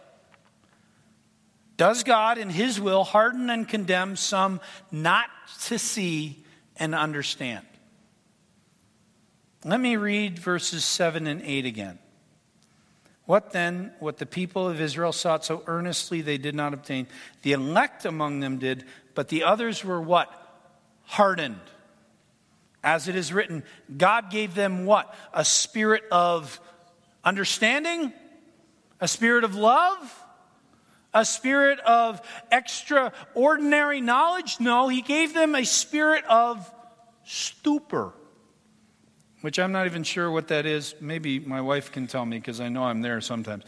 Does 1.78 2.04
God, 2.04 2.38
in 2.38 2.50
His 2.50 2.82
will, 2.82 3.06
harden 3.06 3.50
and 3.50 3.66
condemn 3.66 4.18
some 4.18 4.60
not 4.92 5.30
to 5.68 5.80
see 5.80 6.44
and 6.76 6.94
understand? 6.94 7.66
Let 9.64 9.80
me 9.80 9.96
read 9.96 10.40
verses 10.40 10.84
7 10.84 11.26
and 11.26 11.42
8 11.42 11.66
again. 11.66 12.00
What 13.30 13.52
then, 13.52 13.92
what 14.00 14.18
the 14.18 14.26
people 14.26 14.68
of 14.68 14.82
Israel 14.82 15.12
sought 15.12 15.46
so 15.46 15.62
earnestly 15.68 16.22
they 16.22 16.40
did 16.40 16.56
not 16.56 16.74
obtain? 16.74 17.06
The 17.44 17.52
elect 17.52 18.06
among 18.06 18.40
them 18.40 18.58
did, 18.58 18.86
but 19.14 19.28
the 19.28 19.44
others 19.44 19.86
were 19.86 20.02
what? 20.02 20.34
Hardened. 21.04 21.62
As 22.84 23.08
it 23.08 23.16
is 23.16 23.32
written, 23.32 23.62
God 23.96 24.32
gave 24.32 24.56
them 24.56 24.88
what? 24.88 25.14
A 25.32 25.46
spirit 25.46 26.06
of 26.12 26.60
understanding? 27.24 28.14
A 29.00 29.08
spirit 29.08 29.44
of 29.44 29.54
love? 29.54 30.24
A 31.14 31.24
spirit 31.24 31.80
of 31.82 32.20
extraordinary 32.52 34.02
knowledge? 34.02 34.60
No, 34.60 34.88
He 34.88 35.04
gave 35.04 35.36
them 35.36 35.54
a 35.54 35.66
spirit 35.66 36.26
of 36.26 36.68
stupor 37.26 38.12
which 39.42 39.60
I'm 39.60 39.72
not 39.72 39.86
even 39.86 40.04
sure 40.04 40.30
what 40.30 40.50
that 40.50 40.66
is. 40.66 40.96
Maybe 41.00 41.40
my 41.40 41.62
wife 41.62 41.92
can 41.92 42.08
tell 42.08 42.26
me 42.26 42.38
because 42.38 42.60
I 42.60 42.70
know 42.70 42.84
I'm 42.84 43.02
there 43.02 43.22
sometimes. 43.22 43.64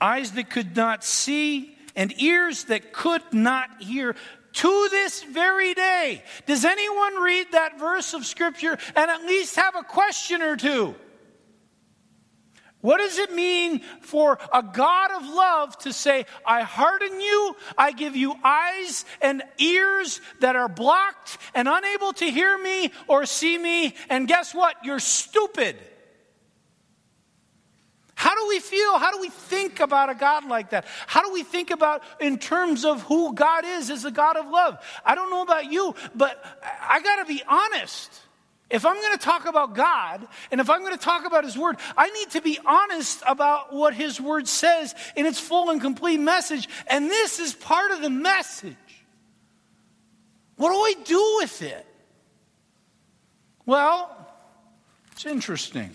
Eyes 0.00 0.32
that 0.32 0.50
could 0.50 0.76
not 0.76 1.04
see 1.04 1.76
and 1.96 2.12
ears 2.20 2.64
that 2.64 2.92
could 2.92 3.22
not 3.32 3.82
hear 3.82 4.14
to 4.52 4.88
this 4.90 5.22
very 5.22 5.74
day. 5.74 6.22
Does 6.46 6.64
anyone 6.64 7.16
read 7.16 7.52
that 7.52 7.78
verse 7.78 8.14
of 8.14 8.24
Scripture 8.24 8.78
and 8.96 9.10
at 9.10 9.22
least 9.22 9.56
have 9.56 9.76
a 9.76 9.82
question 9.82 10.42
or 10.42 10.56
two? 10.56 10.94
What 12.80 12.98
does 12.98 13.18
it 13.18 13.32
mean 13.32 13.80
for 14.00 14.38
a 14.52 14.62
God 14.62 15.10
of 15.10 15.28
love 15.28 15.76
to 15.78 15.92
say, 15.92 16.24
I 16.46 16.62
harden 16.62 17.20
you, 17.20 17.56
I 17.76 17.92
give 17.92 18.16
you 18.16 18.34
eyes 18.42 19.04
and 19.20 19.42
ears 19.58 20.20
that 20.40 20.56
are 20.56 20.68
blocked 20.68 21.36
and 21.54 21.68
unable 21.68 22.14
to 22.14 22.24
hear 22.24 22.56
me 22.56 22.90
or 23.06 23.26
see 23.26 23.58
me, 23.58 23.94
and 24.08 24.26
guess 24.26 24.54
what? 24.54 24.76
You're 24.82 24.98
stupid. 24.98 25.76
How 28.14 28.34
do 28.34 28.48
we 28.48 28.60
feel? 28.60 28.98
How 28.98 29.12
do 29.12 29.20
we 29.20 29.30
think 29.30 29.80
about 29.80 30.10
a 30.10 30.14
God 30.14 30.46
like 30.46 30.70
that? 30.70 30.84
How 31.06 31.22
do 31.22 31.32
we 31.32 31.42
think 31.42 31.70
about 31.70 32.02
in 32.20 32.38
terms 32.38 32.84
of 32.84 33.00
who 33.02 33.34
God 33.34 33.64
is 33.64 33.90
as 33.90 34.04
a 34.04 34.10
God 34.10 34.36
of 34.36 34.46
love? 34.46 34.78
I 35.04 35.14
don't 35.14 35.30
know 35.30 35.40
about 35.40 35.72
you, 35.72 35.94
but 36.14 36.42
I 36.82 37.00
got 37.00 37.16
to 37.16 37.24
be 37.24 37.42
honest. 37.48 38.10
If 38.70 38.86
I'm 38.86 38.94
going 38.94 39.18
to 39.18 39.24
talk 39.24 39.46
about 39.46 39.74
God 39.74 40.26
and 40.52 40.60
if 40.60 40.70
I'm 40.70 40.80
going 40.80 40.96
to 40.96 41.04
talk 41.04 41.26
about 41.26 41.44
His 41.44 41.58
Word, 41.58 41.76
I 41.96 42.08
need 42.10 42.30
to 42.30 42.40
be 42.40 42.58
honest 42.64 43.20
about 43.26 43.74
what 43.74 43.94
His 43.94 44.20
Word 44.20 44.46
says 44.46 44.94
in 45.16 45.26
its 45.26 45.40
full 45.40 45.70
and 45.70 45.80
complete 45.80 46.20
message. 46.20 46.68
And 46.86 47.10
this 47.10 47.40
is 47.40 47.52
part 47.52 47.90
of 47.90 48.00
the 48.00 48.10
message. 48.10 48.76
What 50.56 50.70
do 50.70 50.76
I 50.76 51.04
do 51.04 51.36
with 51.40 51.62
it? 51.62 51.86
Well, 53.66 54.16
it's 55.12 55.26
interesting. 55.26 55.90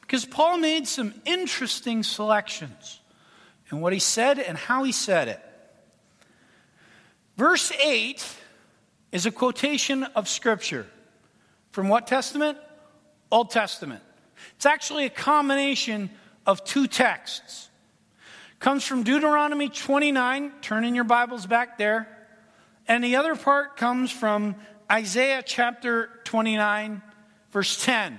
Because 0.00 0.24
Paul 0.24 0.58
made 0.58 0.88
some 0.88 1.14
interesting 1.24 2.02
selections 2.02 2.98
in 3.70 3.80
what 3.80 3.92
he 3.92 4.00
said 4.00 4.40
and 4.40 4.58
how 4.58 4.82
he 4.82 4.90
said 4.90 5.28
it. 5.28 5.40
Verse 7.36 7.70
8 7.72 8.26
is 9.12 9.26
a 9.26 9.30
quotation 9.30 10.04
of 10.04 10.28
Scripture. 10.28 10.86
From 11.72 11.88
what 11.88 12.06
Testament? 12.06 12.58
Old 13.30 13.50
Testament. 13.50 14.02
It's 14.56 14.66
actually 14.66 15.06
a 15.06 15.10
combination 15.10 16.10
of 16.46 16.64
two 16.64 16.86
texts. 16.86 17.68
Comes 18.58 18.84
from 18.84 19.04
Deuteronomy 19.04 19.68
29, 19.68 20.52
turn 20.60 20.84
in 20.84 20.94
your 20.94 21.04
Bibles 21.04 21.46
back 21.46 21.78
there. 21.78 22.08
And 22.86 23.02
the 23.02 23.16
other 23.16 23.36
part 23.36 23.76
comes 23.76 24.10
from 24.10 24.56
Isaiah 24.90 25.42
chapter 25.44 26.10
29, 26.24 27.02
verse 27.52 27.82
10. 27.84 28.18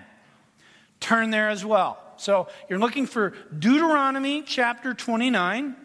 Turn 0.99 1.30
there 1.30 1.49
as 1.49 1.65
well. 1.65 1.99
So 2.17 2.47
you're 2.69 2.80
looking 2.80 3.06
for 3.06 3.34
Deuteronomy 3.58 4.43
chapter 4.43 4.93
29, 4.93 5.75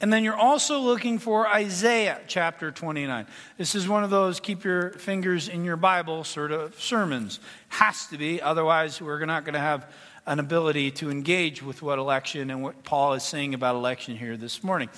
and 0.00 0.12
then 0.12 0.22
you're 0.22 0.36
also 0.36 0.78
looking 0.78 1.18
for 1.18 1.48
Isaiah 1.48 2.20
chapter 2.28 2.70
29. 2.70 3.26
This 3.56 3.74
is 3.74 3.88
one 3.88 4.04
of 4.04 4.10
those 4.10 4.38
keep 4.38 4.62
your 4.62 4.90
fingers 4.90 5.48
in 5.48 5.64
your 5.64 5.76
Bible 5.76 6.22
sort 6.22 6.52
of 6.52 6.80
sermons. 6.80 7.40
Has 7.68 8.06
to 8.08 8.18
be, 8.18 8.40
otherwise, 8.40 9.00
we're 9.00 9.24
not 9.26 9.44
going 9.44 9.54
to 9.54 9.60
have 9.60 9.90
an 10.26 10.38
ability 10.38 10.92
to 10.92 11.10
engage 11.10 11.62
with 11.62 11.82
what 11.82 11.98
election 11.98 12.50
and 12.50 12.62
what 12.62 12.84
Paul 12.84 13.14
is 13.14 13.24
saying 13.24 13.54
about 13.54 13.74
election 13.74 14.16
here 14.16 14.36
this 14.36 14.62
morning. 14.62 14.88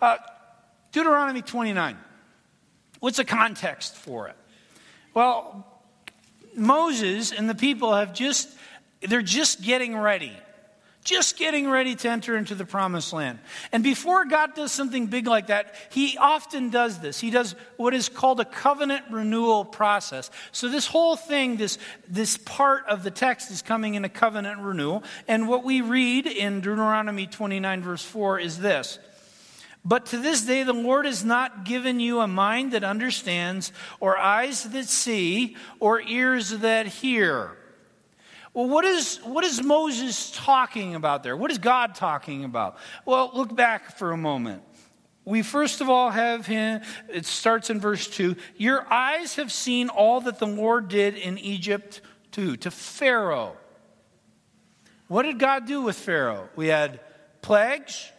Uh, 0.00 0.16
Deuteronomy 0.90 1.42
29. 1.42 1.96
What's 2.98 3.18
the 3.18 3.24
context 3.24 3.94
for 3.94 4.28
it? 4.28 4.36
Well, 5.14 5.66
Moses 6.56 7.30
and 7.30 7.48
the 7.48 7.54
people 7.54 7.94
have 7.94 8.12
just, 8.12 8.48
they're 9.00 9.22
just 9.22 9.62
getting 9.62 9.96
ready. 9.96 10.36
Just 11.10 11.36
getting 11.36 11.68
ready 11.68 11.96
to 11.96 12.08
enter 12.08 12.36
into 12.36 12.54
the 12.54 12.64
promised 12.64 13.12
land. 13.12 13.40
And 13.72 13.82
before 13.82 14.26
God 14.26 14.54
does 14.54 14.70
something 14.70 15.08
big 15.08 15.26
like 15.26 15.48
that, 15.48 15.74
He 15.90 16.16
often 16.16 16.70
does 16.70 17.00
this. 17.00 17.18
He 17.18 17.30
does 17.30 17.56
what 17.76 17.94
is 17.94 18.08
called 18.08 18.38
a 18.38 18.44
covenant 18.44 19.06
renewal 19.10 19.64
process. 19.64 20.30
So, 20.52 20.68
this 20.68 20.86
whole 20.86 21.16
thing, 21.16 21.56
this, 21.56 21.78
this 22.06 22.36
part 22.36 22.86
of 22.86 23.02
the 23.02 23.10
text 23.10 23.50
is 23.50 23.60
coming 23.60 23.94
in 23.94 24.04
a 24.04 24.08
covenant 24.08 24.60
renewal. 24.60 25.02
And 25.26 25.48
what 25.48 25.64
we 25.64 25.80
read 25.80 26.28
in 26.28 26.60
Deuteronomy 26.60 27.26
29, 27.26 27.82
verse 27.82 28.04
4, 28.04 28.38
is 28.38 28.60
this 28.60 29.00
but 29.84 30.06
to 30.06 30.18
this 30.18 30.42
day, 30.42 30.62
the 30.62 30.72
Lord 30.72 31.06
has 31.06 31.24
not 31.24 31.64
given 31.64 31.98
you 31.98 32.20
a 32.20 32.28
mind 32.28 32.70
that 32.70 32.84
understands, 32.84 33.72
or 33.98 34.16
eyes 34.16 34.62
that 34.62 34.84
see, 34.86 35.56
or 35.80 36.00
ears 36.00 36.50
that 36.50 36.86
hear. 36.86 37.56
Well, 38.52 38.68
what 38.68 38.84
is, 38.84 39.18
what 39.18 39.44
is 39.44 39.62
Moses 39.62 40.32
talking 40.32 40.94
about 40.94 41.22
there? 41.22 41.36
What 41.36 41.50
is 41.50 41.58
God 41.58 41.94
talking 41.94 42.44
about? 42.44 42.78
Well, 43.04 43.30
look 43.32 43.54
back 43.54 43.96
for 43.96 44.12
a 44.12 44.16
moment. 44.16 44.62
We 45.24 45.42
first 45.42 45.80
of 45.80 45.88
all 45.88 46.10
have 46.10 46.46
him, 46.46 46.80
it 47.08 47.26
starts 47.26 47.70
in 47.70 47.78
verse 47.78 48.08
2 48.08 48.36
Your 48.56 48.90
eyes 48.92 49.36
have 49.36 49.52
seen 49.52 49.88
all 49.88 50.20
that 50.22 50.38
the 50.38 50.46
Lord 50.46 50.88
did 50.88 51.14
in 51.14 51.38
Egypt 51.38 52.00
to, 52.32 52.56
to 52.56 52.70
Pharaoh. 52.70 53.56
What 55.06 55.22
did 55.22 55.38
God 55.38 55.66
do 55.66 55.82
with 55.82 55.96
Pharaoh? 55.96 56.48
We 56.56 56.68
had 56.68 57.00
plagues, 57.42 58.10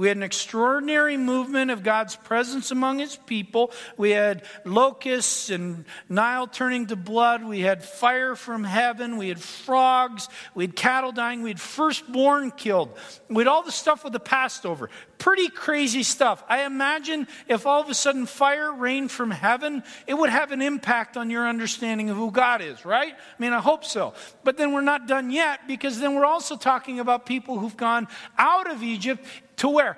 we 0.00 0.08
had 0.08 0.16
an 0.16 0.22
extraordinary 0.22 1.18
movement 1.18 1.70
of 1.70 1.82
God's 1.82 2.16
presence 2.16 2.70
among 2.70 3.00
his 3.00 3.16
people. 3.16 3.70
We 3.98 4.12
had 4.12 4.44
locusts 4.64 5.50
and 5.50 5.84
Nile 6.08 6.46
turning 6.46 6.86
to 6.86 6.96
blood. 6.96 7.44
We 7.44 7.60
had 7.60 7.84
fire 7.84 8.34
from 8.34 8.64
heaven. 8.64 9.18
We 9.18 9.28
had 9.28 9.38
frogs. 9.38 10.30
We 10.54 10.64
had 10.64 10.74
cattle 10.74 11.12
dying. 11.12 11.42
We 11.42 11.50
had 11.50 11.60
firstborn 11.60 12.50
killed. 12.52 12.96
We 13.28 13.42
had 13.42 13.46
all 13.46 13.62
the 13.62 13.72
stuff 13.72 14.02
with 14.02 14.14
the 14.14 14.20
Passover. 14.20 14.88
Pretty 15.18 15.50
crazy 15.50 16.02
stuff. 16.02 16.42
I 16.48 16.64
imagine 16.64 17.28
if 17.46 17.66
all 17.66 17.82
of 17.82 17.90
a 17.90 17.94
sudden 17.94 18.24
fire 18.24 18.72
rained 18.72 19.10
from 19.10 19.30
heaven, 19.30 19.82
it 20.06 20.14
would 20.14 20.30
have 20.30 20.50
an 20.50 20.62
impact 20.62 21.18
on 21.18 21.28
your 21.28 21.46
understanding 21.46 22.08
of 22.08 22.16
who 22.16 22.30
God 22.30 22.62
is, 22.62 22.86
right? 22.86 23.12
I 23.12 23.42
mean, 23.42 23.52
I 23.52 23.60
hope 23.60 23.84
so. 23.84 24.14
But 24.44 24.56
then 24.56 24.72
we're 24.72 24.80
not 24.80 25.06
done 25.06 25.30
yet 25.30 25.68
because 25.68 26.00
then 26.00 26.14
we're 26.14 26.24
also 26.24 26.56
talking 26.56 27.00
about 27.00 27.26
people 27.26 27.58
who've 27.58 27.76
gone 27.76 28.08
out 28.38 28.70
of 28.70 28.82
Egypt 28.82 29.26
to 29.60 29.68
where? 29.68 29.96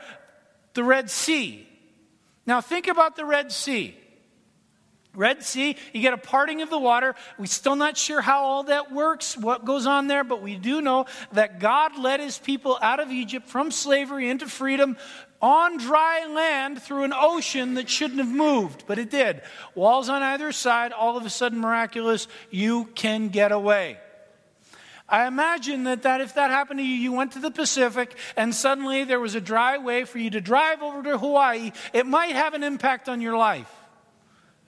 The 0.74 0.84
Red 0.84 1.10
Sea. 1.10 1.66
Now 2.46 2.60
think 2.60 2.88
about 2.88 3.16
the 3.16 3.24
Red 3.24 3.52
Sea. 3.52 3.96
Red 5.14 5.42
Sea, 5.42 5.76
you 5.92 6.00
get 6.00 6.14
a 6.14 6.18
parting 6.18 6.62
of 6.62 6.70
the 6.70 6.78
water. 6.78 7.14
We're 7.38 7.46
still 7.46 7.76
not 7.76 7.96
sure 7.96 8.22
how 8.22 8.44
all 8.44 8.62
that 8.64 8.92
works, 8.92 9.36
what 9.36 9.64
goes 9.64 9.86
on 9.86 10.06
there, 10.06 10.24
but 10.24 10.40
we 10.40 10.56
do 10.56 10.80
know 10.80 11.04
that 11.32 11.60
God 11.60 11.98
led 11.98 12.20
his 12.20 12.38
people 12.38 12.78
out 12.80 12.98
of 12.98 13.10
Egypt 13.10 13.46
from 13.46 13.70
slavery 13.70 14.30
into 14.30 14.48
freedom 14.48 14.96
on 15.42 15.76
dry 15.76 16.26
land 16.26 16.80
through 16.80 17.04
an 17.04 17.12
ocean 17.14 17.74
that 17.74 17.90
shouldn't 17.90 18.20
have 18.20 18.28
moved, 18.28 18.84
but 18.86 18.98
it 18.98 19.10
did. 19.10 19.42
Walls 19.74 20.08
on 20.08 20.22
either 20.22 20.50
side, 20.50 20.92
all 20.92 21.16
of 21.16 21.26
a 21.26 21.30
sudden 21.30 21.58
miraculous, 21.58 22.26
you 22.50 22.86
can 22.94 23.28
get 23.28 23.52
away. 23.52 23.98
I 25.12 25.26
imagine 25.26 25.84
that, 25.84 26.04
that 26.04 26.22
if 26.22 26.34
that 26.36 26.50
happened 26.50 26.80
to 26.80 26.84
you, 26.84 26.94
you 26.94 27.12
went 27.12 27.32
to 27.32 27.38
the 27.38 27.50
Pacific 27.50 28.16
and 28.34 28.54
suddenly 28.54 29.04
there 29.04 29.20
was 29.20 29.34
a 29.34 29.42
dry 29.42 29.76
way 29.76 30.04
for 30.04 30.16
you 30.18 30.30
to 30.30 30.40
drive 30.40 30.80
over 30.82 31.02
to 31.02 31.18
Hawaii, 31.18 31.72
it 31.92 32.06
might 32.06 32.34
have 32.34 32.54
an 32.54 32.64
impact 32.64 33.10
on 33.10 33.20
your 33.20 33.36
life 33.36 33.70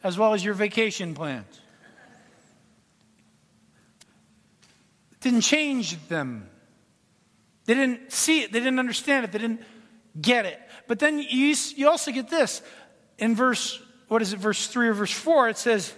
as 0.03 0.19
well 0.19 0.35
as 0.35 0.45
your 0.45 0.53
vacation 0.53 1.15
plans. 1.15 1.47
It 5.13 5.21
didn't 5.21 5.41
change 5.41 6.09
them. 6.09 6.51
They 7.65 7.73
didn't 7.73 8.13
see 8.13 8.43
it, 8.43 8.53
they 8.53 8.59
didn't 8.59 8.79
understand 8.79 9.25
it, 9.25 9.33
they 9.33 9.39
didn't 9.39 9.63
get 10.21 10.45
it. 10.45 10.61
But 10.87 10.99
then 10.99 11.21
you, 11.21 11.55
you 11.75 11.89
also 11.89 12.13
get 12.13 12.29
this 12.29 12.61
in 13.17 13.35
verse, 13.35 13.81
what 14.09 14.21
is 14.21 14.35
it, 14.35 14.41
verse 14.41 14.67
3 14.67 14.89
or 14.89 14.93
verse 14.93 15.11
4, 15.11 15.49
it 15.49 15.57
says, 15.57 15.95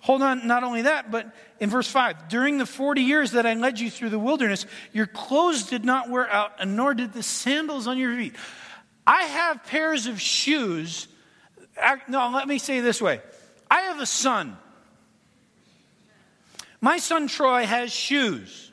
Hold 0.00 0.22
on, 0.22 0.46
not 0.46 0.62
only 0.62 0.82
that, 0.82 1.10
but 1.10 1.34
in 1.58 1.70
verse 1.70 1.90
5 1.90 2.28
during 2.28 2.58
the 2.58 2.66
40 2.66 3.02
years 3.02 3.32
that 3.32 3.46
I 3.46 3.54
led 3.54 3.80
you 3.80 3.90
through 3.90 4.10
the 4.10 4.18
wilderness, 4.18 4.66
your 4.92 5.06
clothes 5.06 5.64
did 5.64 5.84
not 5.84 6.10
wear 6.10 6.30
out, 6.30 6.52
and 6.60 6.76
nor 6.76 6.94
did 6.94 7.12
the 7.12 7.22
sandals 7.22 7.86
on 7.86 7.98
your 7.98 8.14
feet. 8.14 8.36
I 9.06 9.22
have 9.22 9.64
pairs 9.64 10.06
of 10.06 10.20
shoes. 10.20 11.08
No, 12.08 12.30
let 12.34 12.46
me 12.46 12.58
say 12.58 12.80
this 12.80 13.00
way 13.00 13.20
I 13.70 13.82
have 13.82 14.00
a 14.00 14.06
son. 14.06 14.56
My 16.80 16.98
son 16.98 17.26
Troy 17.26 17.64
has 17.64 17.90
shoes. 17.90 18.70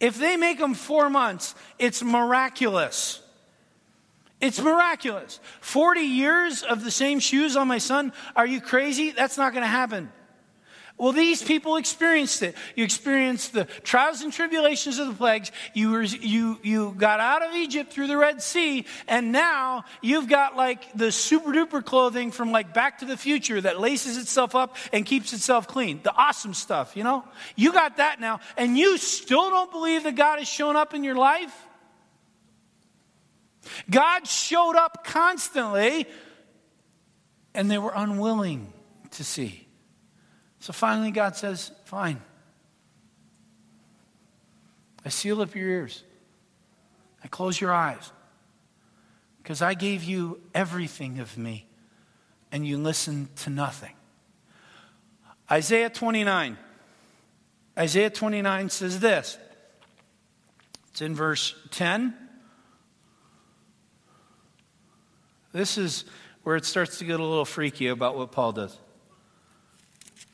If 0.00 0.18
they 0.18 0.36
make 0.36 0.58
them 0.58 0.74
four 0.74 1.08
months, 1.08 1.54
it's 1.78 2.02
miraculous. 2.02 3.20
It's 4.40 4.60
miraculous. 4.60 5.38
40 5.60 6.00
years 6.00 6.64
of 6.64 6.82
the 6.82 6.90
same 6.90 7.20
shoes 7.20 7.56
on 7.56 7.68
my 7.68 7.78
son? 7.78 8.12
Are 8.34 8.46
you 8.46 8.60
crazy? 8.60 9.12
That's 9.12 9.38
not 9.38 9.52
going 9.52 9.62
to 9.62 9.68
happen. 9.68 10.10
Well, 10.98 11.12
these 11.12 11.42
people 11.42 11.76
experienced 11.76 12.42
it. 12.42 12.54
You 12.76 12.84
experienced 12.84 13.52
the 13.52 13.64
trials 13.82 14.20
and 14.20 14.32
tribulations 14.32 14.98
of 14.98 15.08
the 15.08 15.14
plagues. 15.14 15.50
You, 15.74 15.90
were, 15.90 16.02
you, 16.02 16.58
you 16.62 16.94
got 16.96 17.18
out 17.18 17.42
of 17.42 17.54
Egypt 17.54 17.92
through 17.92 18.06
the 18.06 18.16
Red 18.16 18.42
Sea, 18.42 18.84
and 19.08 19.32
now 19.32 19.84
you've 20.00 20.28
got 20.28 20.56
like 20.56 20.92
the 20.92 21.10
super 21.10 21.50
duper 21.50 21.84
clothing 21.84 22.30
from 22.30 22.52
like 22.52 22.72
Back 22.72 22.98
to 22.98 23.04
the 23.04 23.16
Future 23.16 23.60
that 23.60 23.80
laces 23.80 24.16
itself 24.16 24.54
up 24.54 24.76
and 24.92 25.04
keeps 25.04 25.32
itself 25.32 25.66
clean. 25.66 26.00
The 26.02 26.14
awesome 26.14 26.54
stuff, 26.54 26.96
you 26.96 27.04
know? 27.04 27.24
You 27.56 27.72
got 27.72 27.96
that 27.96 28.20
now, 28.20 28.40
and 28.56 28.78
you 28.78 28.96
still 28.98 29.50
don't 29.50 29.72
believe 29.72 30.04
that 30.04 30.14
God 30.14 30.38
has 30.38 30.48
shown 30.48 30.76
up 30.76 30.94
in 30.94 31.02
your 31.02 31.16
life? 31.16 31.52
God 33.90 34.26
showed 34.26 34.76
up 34.76 35.04
constantly, 35.04 36.06
and 37.54 37.70
they 37.70 37.78
were 37.78 37.92
unwilling 37.94 38.72
to 39.12 39.24
see. 39.24 39.61
So 40.62 40.72
finally, 40.72 41.10
God 41.10 41.34
says, 41.34 41.72
Fine. 41.86 42.22
I 45.04 45.08
seal 45.08 45.42
up 45.42 45.56
your 45.56 45.68
ears. 45.68 46.04
I 47.24 47.26
close 47.26 47.60
your 47.60 47.72
eyes. 47.72 48.12
Because 49.42 49.60
I 49.60 49.74
gave 49.74 50.04
you 50.04 50.40
everything 50.54 51.18
of 51.18 51.36
me, 51.36 51.66
and 52.52 52.64
you 52.64 52.78
listened 52.78 53.34
to 53.38 53.50
nothing. 53.50 53.90
Isaiah 55.50 55.90
29. 55.90 56.56
Isaiah 57.76 58.10
29 58.10 58.70
says 58.70 59.00
this. 59.00 59.38
It's 60.92 61.02
in 61.02 61.16
verse 61.16 61.56
10. 61.72 62.14
This 65.50 65.76
is 65.76 66.04
where 66.44 66.54
it 66.54 66.64
starts 66.64 66.98
to 66.98 67.04
get 67.04 67.18
a 67.18 67.24
little 67.24 67.44
freaky 67.44 67.88
about 67.88 68.16
what 68.16 68.30
Paul 68.30 68.52
does 68.52 68.78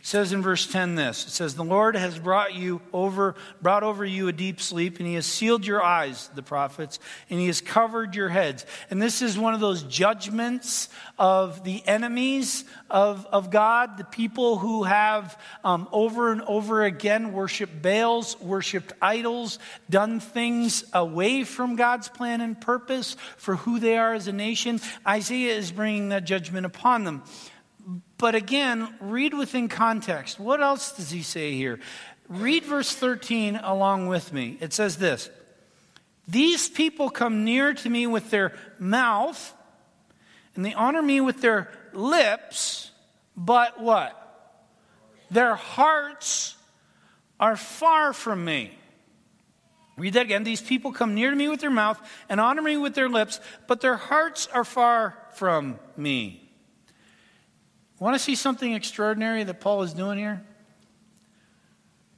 says 0.08 0.32
in 0.32 0.42
verse 0.42 0.66
10 0.66 0.94
this 0.94 1.26
it 1.26 1.30
says 1.30 1.54
the 1.54 1.64
lord 1.64 1.94
has 1.94 2.18
brought 2.18 2.54
you 2.54 2.80
over 2.92 3.34
brought 3.60 3.82
over 3.82 4.04
you 4.04 4.28
a 4.28 4.32
deep 4.32 4.60
sleep 4.60 4.98
and 4.98 5.06
he 5.06 5.14
has 5.14 5.26
sealed 5.26 5.66
your 5.66 5.82
eyes 5.82 6.28
the 6.34 6.42
prophets 6.42 6.98
and 7.30 7.38
he 7.38 7.46
has 7.46 7.60
covered 7.60 8.14
your 8.14 8.28
heads. 8.28 8.64
And 8.90 9.00
this 9.00 9.22
is 9.22 9.38
one 9.38 9.54
of 9.54 9.60
those 9.60 9.82
judgments 9.82 10.88
of 11.18 11.64
the 11.64 11.86
enemies 11.86 12.64
of, 12.90 13.26
of 13.26 13.50
god 13.50 13.98
the 13.98 14.04
people 14.04 14.58
who 14.58 14.84
have 14.84 15.38
um, 15.64 15.88
over 15.92 16.32
and 16.32 16.42
over 16.42 16.84
again 16.84 17.32
worshiped 17.32 17.82
baals 17.82 18.40
worshiped 18.40 18.92
idols 19.02 19.58
done 19.90 20.20
things 20.20 20.84
away 20.92 21.44
from 21.44 21.76
god's 21.76 22.08
plan 22.08 22.40
and 22.40 22.60
purpose 22.60 23.16
for 23.36 23.56
who 23.56 23.78
they 23.78 23.96
are 23.96 24.14
as 24.14 24.28
a 24.28 24.32
nation. 24.32 24.80
Isaiah 25.06 25.56
is 25.56 25.72
bringing 25.72 26.10
that 26.10 26.24
judgment 26.24 26.66
upon 26.66 27.04
them 27.04 27.22
but 28.18 28.34
again, 28.34 28.94
read 29.00 29.32
within 29.32 29.68
context. 29.68 30.38
What 30.38 30.60
else 30.60 30.92
does 30.92 31.10
he 31.10 31.22
say 31.22 31.52
here? 31.52 31.80
Read 32.28 32.64
verse 32.64 32.94
13 32.94 33.56
along 33.56 34.08
with 34.08 34.32
me. 34.32 34.58
It 34.60 34.72
says 34.74 34.98
this 34.98 35.30
These 36.26 36.68
people 36.68 37.08
come 37.08 37.44
near 37.44 37.72
to 37.72 37.90
me 37.90 38.06
with 38.06 38.30
their 38.30 38.52
mouth, 38.78 39.54
and 40.54 40.64
they 40.64 40.74
honor 40.74 41.00
me 41.00 41.20
with 41.20 41.40
their 41.40 41.70
lips, 41.94 42.90
but 43.36 43.80
what? 43.80 44.14
Their 45.30 45.54
hearts 45.54 46.56
are 47.40 47.56
far 47.56 48.12
from 48.12 48.44
me. 48.44 48.72
Read 49.96 50.12
that 50.14 50.26
again. 50.26 50.44
These 50.44 50.62
people 50.62 50.92
come 50.92 51.14
near 51.14 51.30
to 51.30 51.36
me 51.36 51.48
with 51.48 51.60
their 51.60 51.70
mouth 51.70 52.00
and 52.28 52.40
honor 52.40 52.62
me 52.62 52.76
with 52.76 52.94
their 52.94 53.08
lips, 53.08 53.40
but 53.66 53.80
their 53.80 53.96
hearts 53.96 54.46
are 54.52 54.64
far 54.64 55.16
from 55.32 55.78
me. 55.96 56.47
Want 57.98 58.14
to 58.14 58.18
see 58.18 58.34
something 58.34 58.72
extraordinary 58.72 59.42
that 59.44 59.60
Paul 59.60 59.82
is 59.82 59.92
doing 59.92 60.18
here? 60.18 60.42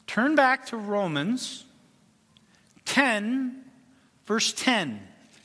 Turn 0.07 0.35
back 0.35 0.67
to 0.67 0.77
Romans 0.77 1.65
10, 2.85 3.65
verse 4.27 4.53
10. 4.53 5.01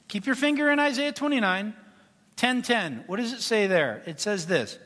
Keep 0.07 0.25
your 0.25 0.35
finger 0.35 0.71
in 0.71 0.79
Isaiah 0.79 1.11
29, 1.11 1.73
10 2.35 2.61
10. 2.61 3.03
What 3.07 3.17
does 3.17 3.31
it 3.31 3.41
say 3.41 3.67
there? 3.67 4.03
It 4.05 4.19
says 4.19 4.47
this 4.47 4.77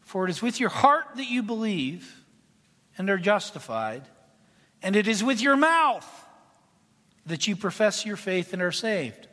For 0.00 0.26
it 0.26 0.30
is 0.30 0.42
with 0.42 0.60
your 0.60 0.68
heart 0.68 1.06
that 1.16 1.30
you 1.30 1.42
believe 1.42 2.22
and 2.98 3.08
are 3.08 3.18
justified, 3.18 4.02
and 4.82 4.94
it 4.94 5.08
is 5.08 5.24
with 5.24 5.40
your 5.40 5.56
mouth 5.56 6.06
that 7.26 7.46
you 7.46 7.56
profess 7.56 8.04
your 8.04 8.16
faith 8.16 8.52
and 8.52 8.60
are 8.60 8.72
saved. 8.72 9.28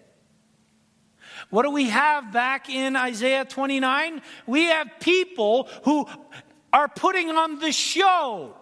What 1.50 1.64
do 1.64 1.72
we 1.72 1.90
have 1.90 2.32
back 2.32 2.70
in 2.70 2.96
Isaiah 2.96 3.46
29? 3.46 4.22
We 4.46 4.66
have 4.66 4.88
people 5.00 5.70
who 5.84 6.08
are 6.74 6.88
putting 6.88 7.30
on 7.30 7.60
the 7.60 7.72
show. 7.72 8.54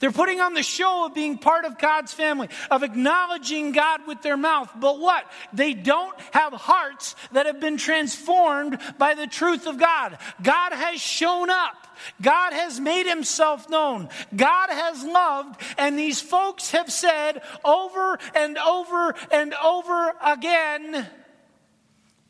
They're 0.00 0.12
putting 0.12 0.40
on 0.40 0.54
the 0.54 0.62
show 0.62 1.06
of 1.06 1.14
being 1.14 1.38
part 1.38 1.64
of 1.64 1.78
God's 1.78 2.12
family, 2.12 2.48
of 2.70 2.82
acknowledging 2.82 3.72
God 3.72 4.06
with 4.06 4.22
their 4.22 4.36
mouth. 4.36 4.70
But 4.78 4.98
what? 4.98 5.24
They 5.52 5.74
don't 5.74 6.18
have 6.32 6.52
hearts 6.52 7.14
that 7.32 7.46
have 7.46 7.60
been 7.60 7.76
transformed 7.76 8.78
by 8.98 9.14
the 9.14 9.26
truth 9.26 9.66
of 9.66 9.78
God. 9.78 10.18
God 10.42 10.72
has 10.72 11.00
shown 11.00 11.50
up. 11.50 11.86
God 12.22 12.52
has 12.52 12.78
made 12.78 13.08
himself 13.08 13.68
known. 13.68 14.08
God 14.34 14.68
has 14.70 15.04
loved. 15.04 15.60
And 15.76 15.98
these 15.98 16.20
folks 16.20 16.70
have 16.72 16.90
said 16.92 17.42
over 17.64 18.18
and 18.34 18.56
over 18.58 19.14
and 19.30 19.54
over 19.54 20.14
again, 20.24 21.08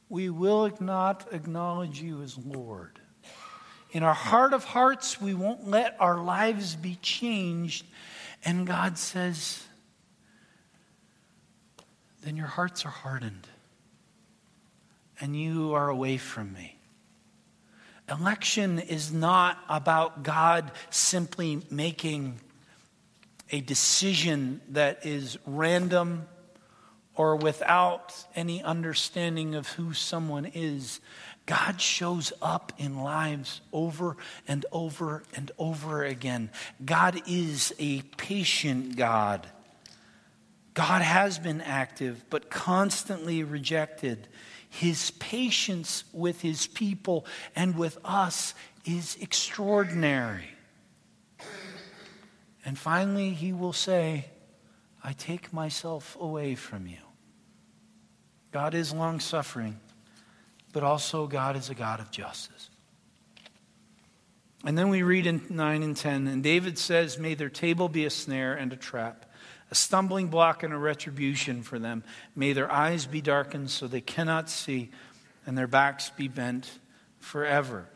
we 0.08 0.30
will 0.30 0.70
not 0.80 1.28
acknowledge 1.32 2.00
you 2.00 2.22
as 2.22 2.38
Lord. 2.38 2.98
In 3.90 4.02
our 4.02 4.14
heart 4.14 4.52
of 4.52 4.64
hearts, 4.64 5.20
we 5.20 5.34
won't 5.34 5.68
let 5.68 5.96
our 5.98 6.22
lives 6.22 6.76
be 6.76 6.98
changed. 7.00 7.86
And 8.44 8.66
God 8.66 8.98
says, 8.98 9.64
then 12.22 12.36
your 12.36 12.46
hearts 12.46 12.84
are 12.84 12.90
hardened 12.90 13.46
and 15.20 15.34
you 15.34 15.74
are 15.74 15.88
away 15.88 16.16
from 16.16 16.52
me. 16.52 16.76
Election 18.08 18.78
is 18.78 19.12
not 19.12 19.58
about 19.68 20.22
God 20.22 20.70
simply 20.90 21.62
making 21.70 22.40
a 23.50 23.60
decision 23.60 24.60
that 24.70 25.04
is 25.04 25.38
random 25.46 26.26
or 27.18 27.34
without 27.34 28.14
any 28.36 28.62
understanding 28.62 29.56
of 29.56 29.66
who 29.70 29.92
someone 29.92 30.46
is, 30.54 31.00
God 31.46 31.80
shows 31.80 32.32
up 32.40 32.72
in 32.78 33.02
lives 33.02 33.60
over 33.72 34.16
and 34.46 34.64
over 34.70 35.24
and 35.34 35.50
over 35.58 36.04
again. 36.04 36.50
God 36.84 37.20
is 37.26 37.74
a 37.80 38.02
patient 38.02 38.96
God. 38.96 39.48
God 40.74 41.02
has 41.02 41.40
been 41.40 41.60
active, 41.60 42.24
but 42.30 42.50
constantly 42.50 43.42
rejected. 43.42 44.28
His 44.70 45.10
patience 45.12 46.04
with 46.12 46.40
his 46.40 46.68
people 46.68 47.26
and 47.56 47.76
with 47.76 47.98
us 48.04 48.54
is 48.84 49.16
extraordinary. 49.20 50.50
And 52.64 52.78
finally, 52.78 53.30
he 53.30 53.52
will 53.52 53.72
say, 53.72 54.26
I 55.02 55.14
take 55.14 55.52
myself 55.52 56.16
away 56.20 56.54
from 56.54 56.86
you. 56.86 57.07
God 58.58 58.74
is 58.74 58.92
long 58.92 59.20
suffering, 59.20 59.78
but 60.72 60.82
also 60.82 61.28
God 61.28 61.54
is 61.54 61.70
a 61.70 61.76
God 61.76 62.00
of 62.00 62.10
justice. 62.10 62.70
And 64.64 64.76
then 64.76 64.88
we 64.88 65.04
read 65.04 65.28
in 65.28 65.42
9 65.48 65.84
and 65.84 65.96
10, 65.96 66.26
and 66.26 66.42
David 66.42 66.76
says, 66.76 67.20
May 67.20 67.34
their 67.34 67.50
table 67.50 67.88
be 67.88 68.04
a 68.04 68.10
snare 68.10 68.54
and 68.54 68.72
a 68.72 68.76
trap, 68.76 69.26
a 69.70 69.76
stumbling 69.76 70.26
block 70.26 70.64
and 70.64 70.74
a 70.74 70.76
retribution 70.76 71.62
for 71.62 71.78
them. 71.78 72.02
May 72.34 72.52
their 72.52 72.68
eyes 72.68 73.06
be 73.06 73.20
darkened 73.20 73.70
so 73.70 73.86
they 73.86 74.00
cannot 74.00 74.50
see, 74.50 74.90
and 75.46 75.56
their 75.56 75.68
backs 75.68 76.10
be 76.10 76.26
bent 76.26 76.68
forever. 77.20 77.88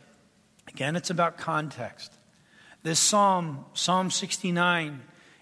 Again, 0.68 0.94
it's 0.94 1.10
about 1.10 1.38
context. 1.38 2.12
This 2.84 3.00
psalm, 3.00 3.64
Psalm 3.74 4.12
69, 4.12 5.00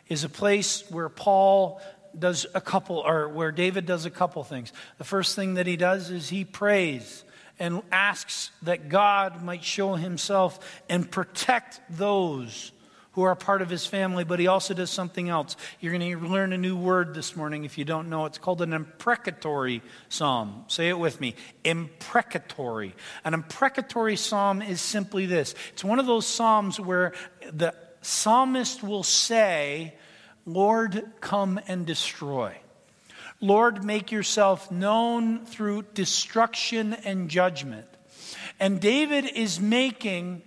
is 0.08 0.24
a 0.24 0.30
place 0.30 0.90
where 0.90 1.10
Paul 1.10 1.78
does 2.18 2.46
a 2.54 2.60
couple, 2.60 2.98
or 2.98 3.28
where 3.28 3.52
David 3.52 3.86
does 3.86 4.04
a 4.04 4.10
couple 4.10 4.42
things. 4.44 4.72
The 4.98 5.04
first 5.04 5.36
thing 5.36 5.54
that 5.54 5.66
he 5.66 5.76
does 5.76 6.10
is 6.10 6.28
he 6.28 6.44
prays 6.44 7.24
and 7.58 7.82
asks 7.92 8.50
that 8.62 8.88
God 8.88 9.42
might 9.42 9.62
show 9.62 9.94
himself 9.94 10.82
and 10.88 11.10
protect 11.10 11.80
those 11.90 12.72
who 13.12 13.22
are 13.22 13.34
part 13.34 13.60
of 13.60 13.68
his 13.68 13.86
family, 13.86 14.22
but 14.24 14.38
he 14.38 14.46
also 14.46 14.72
does 14.72 14.90
something 14.90 15.28
else. 15.28 15.56
You're 15.80 15.92
going 15.92 16.18
to 16.18 16.26
learn 16.26 16.52
a 16.52 16.58
new 16.58 16.76
word 16.76 17.12
this 17.12 17.34
morning 17.34 17.64
if 17.64 17.76
you 17.76 17.84
don't 17.84 18.08
know. 18.08 18.24
It's 18.26 18.38
called 18.38 18.62
an 18.62 18.72
imprecatory 18.72 19.82
psalm. 20.08 20.64
Say 20.68 20.88
it 20.88 20.98
with 20.98 21.20
me 21.20 21.34
imprecatory. 21.64 22.94
An 23.24 23.34
imprecatory 23.34 24.16
psalm 24.16 24.62
is 24.62 24.80
simply 24.80 25.26
this 25.26 25.54
it's 25.72 25.84
one 25.84 25.98
of 25.98 26.06
those 26.06 26.26
psalms 26.26 26.78
where 26.78 27.12
the 27.52 27.74
psalmist 28.00 28.82
will 28.82 29.02
say, 29.02 29.94
Lord, 30.52 31.12
come 31.20 31.60
and 31.68 31.86
destroy. 31.86 32.56
Lord, 33.40 33.84
make 33.84 34.12
yourself 34.12 34.70
known 34.70 35.46
through 35.46 35.82
destruction 35.94 36.92
and 36.92 37.28
judgment. 37.28 37.86
And 38.58 38.80
David 38.80 39.24
is 39.24 39.58
making 39.60 40.42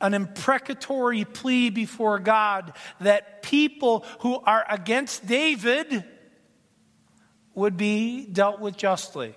an 0.00 0.14
imprecatory 0.14 1.24
plea 1.24 1.70
before 1.70 2.18
God 2.18 2.72
that 3.00 3.42
people 3.42 4.04
who 4.20 4.40
are 4.40 4.64
against 4.68 5.26
David 5.26 6.04
would 7.54 7.76
be 7.76 8.26
dealt 8.26 8.60
with 8.60 8.76
justly. 8.76 9.34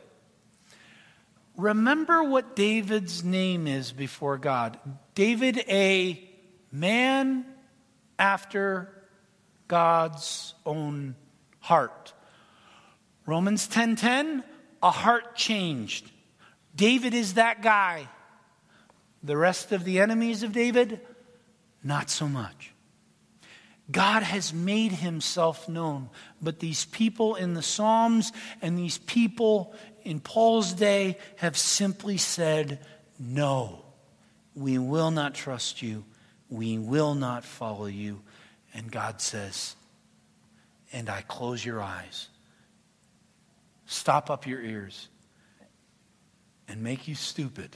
Remember 1.58 2.24
what 2.24 2.56
David's 2.56 3.24
name 3.24 3.67
is 3.67 3.91
before 3.91 4.38
God 4.38 4.80
David, 5.13 5.63
a 5.67 6.28
man 6.71 7.45
after 8.17 9.01
God's 9.71 10.53
own 10.65 11.15
heart. 11.62 12.12
Romans 13.25 13.69
10:10, 13.69 14.43
a 14.84 14.91
heart 14.91 15.38
changed. 15.38 16.12
David 16.75 17.13
is 17.13 17.36
that 17.36 17.62
guy. 17.62 18.10
The 19.23 19.38
rest 19.38 19.71
of 19.71 19.86
the 19.86 20.01
enemies 20.01 20.43
of 20.43 20.51
David, 20.51 20.99
not 21.81 22.10
so 22.10 22.27
much. 22.27 22.73
God 23.89 24.23
has 24.23 24.53
made 24.53 24.91
himself 24.91 25.69
known, 25.69 26.10
but 26.41 26.60
these 26.60 26.84
people 26.84 27.36
in 27.36 27.53
the 27.53 27.62
Psalms 27.62 28.34
and 28.62 28.77
these 28.77 28.97
people 28.97 29.73
in 30.03 30.19
Paul's 30.19 30.73
day 30.73 31.17
have 31.38 31.57
simply 31.57 32.17
said, 32.17 32.86
No, 33.17 33.86
we 34.53 34.77
will 34.77 35.12
not 35.12 35.34
trust 35.34 35.81
you. 35.81 36.03
We 36.49 36.77
will 36.77 37.15
not 37.15 37.45
follow 37.45 37.86
you. 37.86 38.21
And 38.73 38.91
God 38.91 39.21
says, 39.21 39.75
and 40.93 41.10
I 41.10 41.21
close 41.21 41.65
your 41.65 41.81
eyes, 41.81 42.29
stop 43.86 44.29
up 44.29 44.47
your 44.47 44.62
ears, 44.62 45.07
and 46.67 46.81
make 46.81 47.07
you 47.07 47.15
stupid 47.15 47.75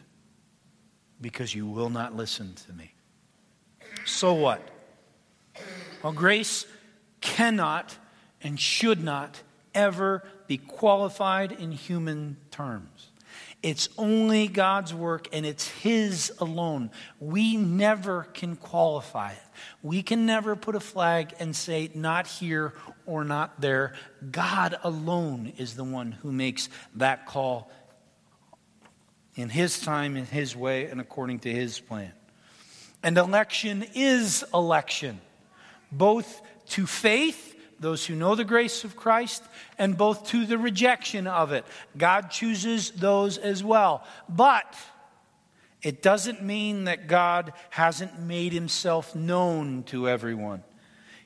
because 1.20 1.54
you 1.54 1.66
will 1.66 1.90
not 1.90 2.16
listen 2.16 2.56
to 2.68 2.74
me. 2.74 2.94
So 4.06 4.34
what? 4.34 4.62
Well, 6.04 6.14
grace 6.14 6.66
cannot 7.22 7.98
and 8.42 8.60
should 8.60 9.04
not 9.04 9.42
ever 9.74 10.24
be 10.48 10.58
qualified 10.58 11.52
in 11.52 11.72
human 11.72 12.38
terms. 12.52 13.10
It's 13.66 13.90
only 13.98 14.48
God's 14.48 14.94
work 14.94 15.28
and 15.34 15.44
it's 15.44 15.68
His 15.68 16.32
alone. 16.38 16.92
We 17.20 17.58
never 17.58 18.28
can 18.36 18.58
qualify 18.58 19.32
it. 19.32 19.42
We 19.82 20.04
can 20.04 20.28
never 20.28 20.56
put 20.56 20.76
a 20.76 20.80
flag 20.80 21.34
and 21.40 21.56
say, 21.56 21.90
not 21.96 22.28
here 22.28 22.74
or 23.08 23.24
not 23.24 23.60
there. 23.60 23.96
God 24.30 24.76
alone 24.84 25.52
is 25.58 25.74
the 25.74 25.84
one 25.84 26.12
who 26.12 26.32
makes 26.32 26.70
that 26.98 27.26
call 27.26 27.72
in 29.34 29.50
His 29.50 29.80
time, 29.80 30.16
in 30.16 30.28
His 30.28 30.56
way, 30.56 30.86
and 30.86 31.02
according 31.02 31.40
to 31.40 31.52
His 31.52 31.80
plan. 31.80 32.14
And 33.02 33.18
election 33.18 33.84
is 33.96 34.46
election, 34.54 35.20
both 35.92 36.40
to 36.68 36.86
faith 36.86 37.55
those 37.80 38.06
who 38.06 38.16
know 38.16 38.36
the 38.36 38.44
grace 38.44 38.84
of 38.84 38.96
Christ, 38.96 39.44
and 39.78 39.98
both 39.98 40.28
to 40.28 40.46
the 40.46 40.58
rejection 40.58 41.28
of 41.28 41.52
it. 41.52 41.66
God 41.98 42.32
chooses 42.32 42.92
those 42.92 43.38
as 43.38 43.64
well. 43.64 44.04
But 44.30 44.76
it 45.82 46.02
doesn't 46.02 46.42
mean 46.42 46.86
that 46.86 47.08
God 47.08 47.54
hasn't 47.70 48.20
made 48.20 48.54
himself 48.54 49.16
known 49.16 49.84
to 49.84 50.10
everyone. 50.10 50.64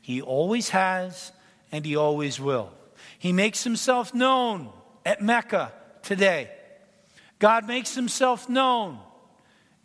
He 0.01 0.21
always 0.21 0.69
has, 0.69 1.31
and 1.71 1.85
he 1.85 1.95
always 1.95 2.39
will. 2.39 2.71
He 3.17 3.31
makes 3.31 3.63
himself 3.63 4.13
known 4.13 4.69
at 5.05 5.21
Mecca 5.21 5.71
today. 6.01 6.49
God 7.37 7.67
makes 7.67 7.95
himself 7.95 8.49
known 8.49 8.99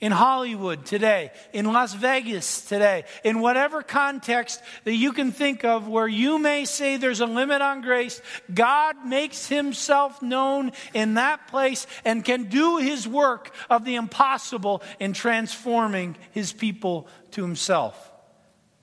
in 0.01 0.13
Hollywood 0.13 0.85
today, 0.85 1.31
in 1.53 1.67
Las 1.67 1.95
Vegas 1.95 2.63
today, 2.63 3.05
in 3.23 3.41
whatever 3.41 3.83
context 3.83 4.61
that 4.85 4.95
you 4.95 5.13
can 5.13 5.31
think 5.31 5.65
of 5.65 5.89
where 5.89 6.09
you 6.09 6.39
may 6.39 6.65
say 6.65 6.97
there's 6.97 7.21
a 7.21 7.27
limit 7.27 7.63
on 7.63 7.81
grace, 7.81 8.21
God 8.53 9.07
makes 9.07 9.47
himself 9.47 10.21
known 10.21 10.73
in 10.93 11.15
that 11.15 11.47
place 11.49 11.87
and 12.05 12.25
can 12.25 12.45
do 12.45 12.79
his 12.79 13.07
work 13.07 13.55
of 13.71 13.85
the 13.85 13.95
impossible 13.95 14.83
in 14.99 15.13
transforming 15.13 16.17
his 16.33 16.53
people 16.53 17.09
to 17.31 17.43
himself. 17.43 18.13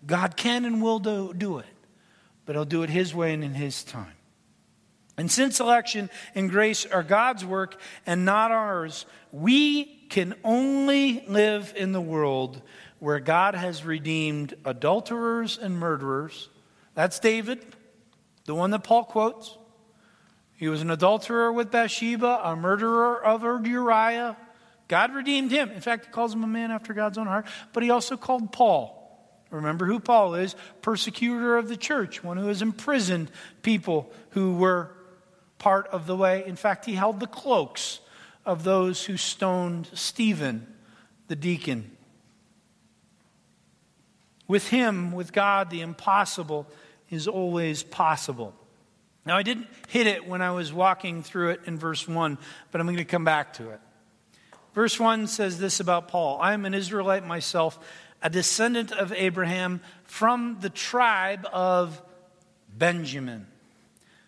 God 0.06 0.36
can 0.36 0.66
and 0.66 0.82
will 0.82 1.00
do, 1.00 1.34
do 1.34 1.60
it, 1.60 1.66
but 2.46 2.56
he'll 2.56 2.66
do 2.66 2.84
it 2.84 2.90
his 2.90 3.14
way 3.14 3.34
and 3.34 3.44
in 3.44 3.54
his 3.54 3.84
time. 3.84 4.14
And 5.18 5.30
since 5.30 5.60
election 5.60 6.10
and 6.34 6.50
grace 6.50 6.86
are 6.86 7.04
God's 7.04 7.46
work 7.46 7.80
and 8.08 8.26
not 8.26 8.52
ours, 8.52 9.06
we 9.32 10.01
can 10.12 10.36
only 10.44 11.24
live 11.26 11.74
in 11.76 11.94
the 11.94 12.02
world 12.02 12.62
where 13.00 13.20
God 13.20 13.56
has 13.56 13.86
redeemed 13.86 14.54
adulterers 14.66 15.58
and 15.58 15.80
murderers. 15.80 16.50
That's 16.94 17.18
David, 17.20 17.66
the 18.46 18.54
one 18.54 18.72
that 18.72 18.84
Paul 18.84 19.06
quotes. 19.06 19.58
He 20.58 20.68
was 20.68 20.82
an 20.82 20.92
adulterer 20.92 21.52
with 21.52 21.72
Bathsheba, 21.72 22.42
a 22.44 22.58
murderer 22.58 23.24
of 23.24 23.66
Uriah. 23.66 24.36
God 24.90 25.16
redeemed 25.16 25.50
him. 25.50 25.72
In 25.72 25.80
fact, 25.80 26.08
he 26.08 26.12
calls 26.12 26.34
him 26.34 26.44
a 26.44 26.48
man 26.48 26.72
after 26.72 26.94
God's 26.94 27.18
own 27.18 27.28
heart. 27.28 27.46
But 27.72 27.82
he 27.82 27.90
also 27.90 28.18
called 28.18 28.52
Paul. 28.52 28.98
Remember 29.50 29.86
who 29.86 30.02
Paul 30.02 30.36
is 30.36 30.56
persecutor 30.82 31.58
of 31.58 31.70
the 31.70 31.78
church, 31.78 32.22
one 32.22 32.36
who 32.36 32.48
has 32.48 32.62
imprisoned 32.62 33.32
people 33.64 34.12
who 34.32 34.56
were 34.56 34.92
part 35.58 35.88
of 35.88 36.06
the 36.06 36.18
way. 36.18 36.44
In 36.46 36.58
fact, 36.58 36.86
he 36.86 36.96
held 36.96 37.22
the 37.22 37.28
cloaks 37.28 38.02
of 38.46 38.64
those 38.64 39.06
who 39.06 39.18
stoned 39.18 39.90
Stephen, 39.94 40.68
the 41.28 41.36
deacon. 41.36 41.96
With 44.48 44.68
him, 44.68 45.12
with 45.12 45.32
God, 45.32 45.70
the 45.70 45.82
impossible 45.82 46.68
is 47.10 47.28
always 47.28 47.84
possible. 47.84 48.54
Now, 49.26 49.38
I 49.38 49.44
didn't 49.44 49.68
hit 49.88 50.08
it 50.08 50.28
when 50.28 50.42
I 50.42 50.52
was 50.52 50.74
walking 50.74 51.22
through 51.22 51.52
it 51.52 51.62
in 51.66 51.78
verse 51.78 52.08
1, 52.08 52.38
but 52.72 52.82
I'm 52.82 52.88
going 52.88 52.98
to 52.98 53.06
come 53.06 53.24
back 53.24 53.54
to 53.54 53.70
it. 53.70 53.80
Verse 54.74 55.00
1 55.00 55.28
says 55.28 55.60
this 55.60 55.80
about 55.80 56.08
Paul 56.08 56.40
I 56.42 56.54
am 56.54 56.66
an 56.66 56.74
Israelite 56.74 57.26
myself, 57.26 57.78
a 58.22 58.30
descendant 58.30 58.92
of 58.92 59.14
Abraham 59.14 59.82
from 60.04 60.58
the 60.62 60.70
tribe 60.70 61.48
of 61.52 62.02
Benjamin. 62.76 63.48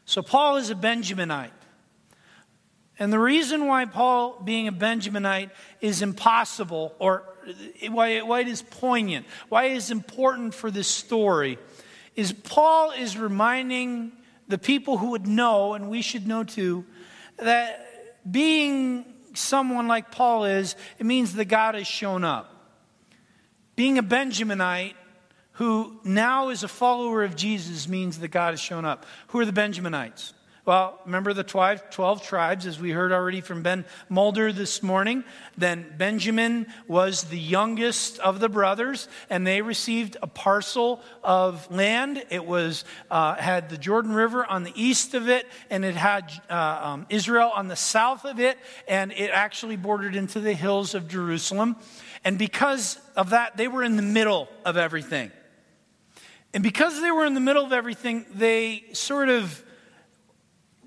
So, 0.06 0.22
Paul 0.22 0.58
is 0.58 0.70
a 0.70 0.76
Benjaminite. 0.76 1.52
And 3.04 3.12
the 3.12 3.20
reason 3.20 3.68
why 3.68 3.84
Paul, 3.84 4.40
being 4.46 4.70
a 4.70 4.72
Benjaminite, 4.72 5.50
is 5.82 6.02
impossible, 6.02 6.96
or 7.00 7.26
why, 7.90 8.12
it 8.40 8.48
is 8.48 8.62
poignant, 8.62 9.26
why 9.50 9.66
it 9.66 9.74
is 9.74 9.92
important 9.92 10.54
for 10.54 10.72
this 10.72 10.88
story, 10.88 11.60
is 12.16 12.32
Paul 12.32 12.92
is 12.92 13.18
reminding 13.18 14.14
the 14.48 14.58
people 14.58 14.98
who 14.98 15.10
would 15.10 15.28
know, 15.28 15.74
and 15.74 15.90
we 15.90 16.02
should 16.02 16.26
know 16.26 16.46
too, 16.46 16.86
that 17.40 17.86
being 18.32 19.04
someone 19.34 19.90
like 19.90 20.10
Paul 20.10 20.46
is, 20.46 20.78
it 20.98 21.06
means 21.06 21.34
that 21.34 21.46
God 21.50 21.76
has 21.76 21.86
shown 21.86 22.24
up. 22.24 22.56
Being 23.76 23.98
a 23.98 24.04
Benjaminite 24.04 24.94
who 25.58 26.00
now 26.06 26.48
is 26.52 26.64
a 26.64 26.70
follower 26.70 27.26
of 27.26 27.36
Jesus 27.36 27.86
means 27.90 28.20
that 28.20 28.30
God 28.30 28.52
has 28.52 28.62
shown 28.62 28.86
up. 28.86 29.06
Who 29.28 29.42
are 29.42 29.46
the 29.46 29.52
Benjaminites? 29.52 30.32
Well, 30.66 30.98
remember 31.04 31.34
the 31.34 31.44
12 31.44 32.24
tribes, 32.24 32.66
as 32.66 32.80
we 32.80 32.92
heard 32.92 33.12
already 33.12 33.42
from 33.42 33.64
Ben 33.64 33.84
Mulder 34.08 34.54
this 34.54 34.82
morning. 34.82 35.26
Then 35.58 35.94
Benjamin 35.98 36.68
was 36.88 37.26
the 37.26 37.38
youngest 37.38 38.18
of 38.20 38.40
the 38.40 38.48
brothers, 38.48 39.10
and 39.30 39.46
they 39.46 39.62
received 39.62 40.16
a 40.22 40.28
parcel 40.28 41.02
of 41.22 41.70
land. 41.70 42.24
It 42.30 42.46
was 42.46 42.86
uh, 43.12 43.36
had 43.36 43.68
the 43.68 43.78
Jordan 43.78 44.14
River 44.14 44.46
on 44.46 44.64
the 44.64 44.72
east 44.74 45.14
of 45.16 45.28
it, 45.28 45.46
and 45.70 45.84
it 45.84 45.96
had 45.96 46.32
uh, 46.50 46.80
um, 46.82 47.08
Israel 47.10 47.52
on 47.54 47.68
the 47.68 47.76
south 47.76 48.24
of 48.24 48.40
it, 48.40 48.58
and 48.88 49.12
it 49.12 49.32
actually 49.32 49.76
bordered 49.76 50.16
into 50.16 50.40
the 50.40 50.54
hills 50.54 50.96
of 50.96 51.10
Jerusalem. 51.10 51.76
And 52.24 52.40
because 52.40 52.98
of 53.18 53.32
that, 53.32 53.58
they 53.58 53.68
were 53.68 53.84
in 53.84 53.98
the 53.98 54.02
middle 54.02 54.48
of 54.64 54.78
everything. 54.78 55.30
And 56.54 56.64
because 56.64 57.02
they 57.02 57.12
were 57.12 57.26
in 57.26 57.34
the 57.34 57.42
middle 57.42 57.66
of 57.66 57.74
everything, 57.74 58.26
they 58.34 58.86
sort 58.94 59.28
of 59.28 59.62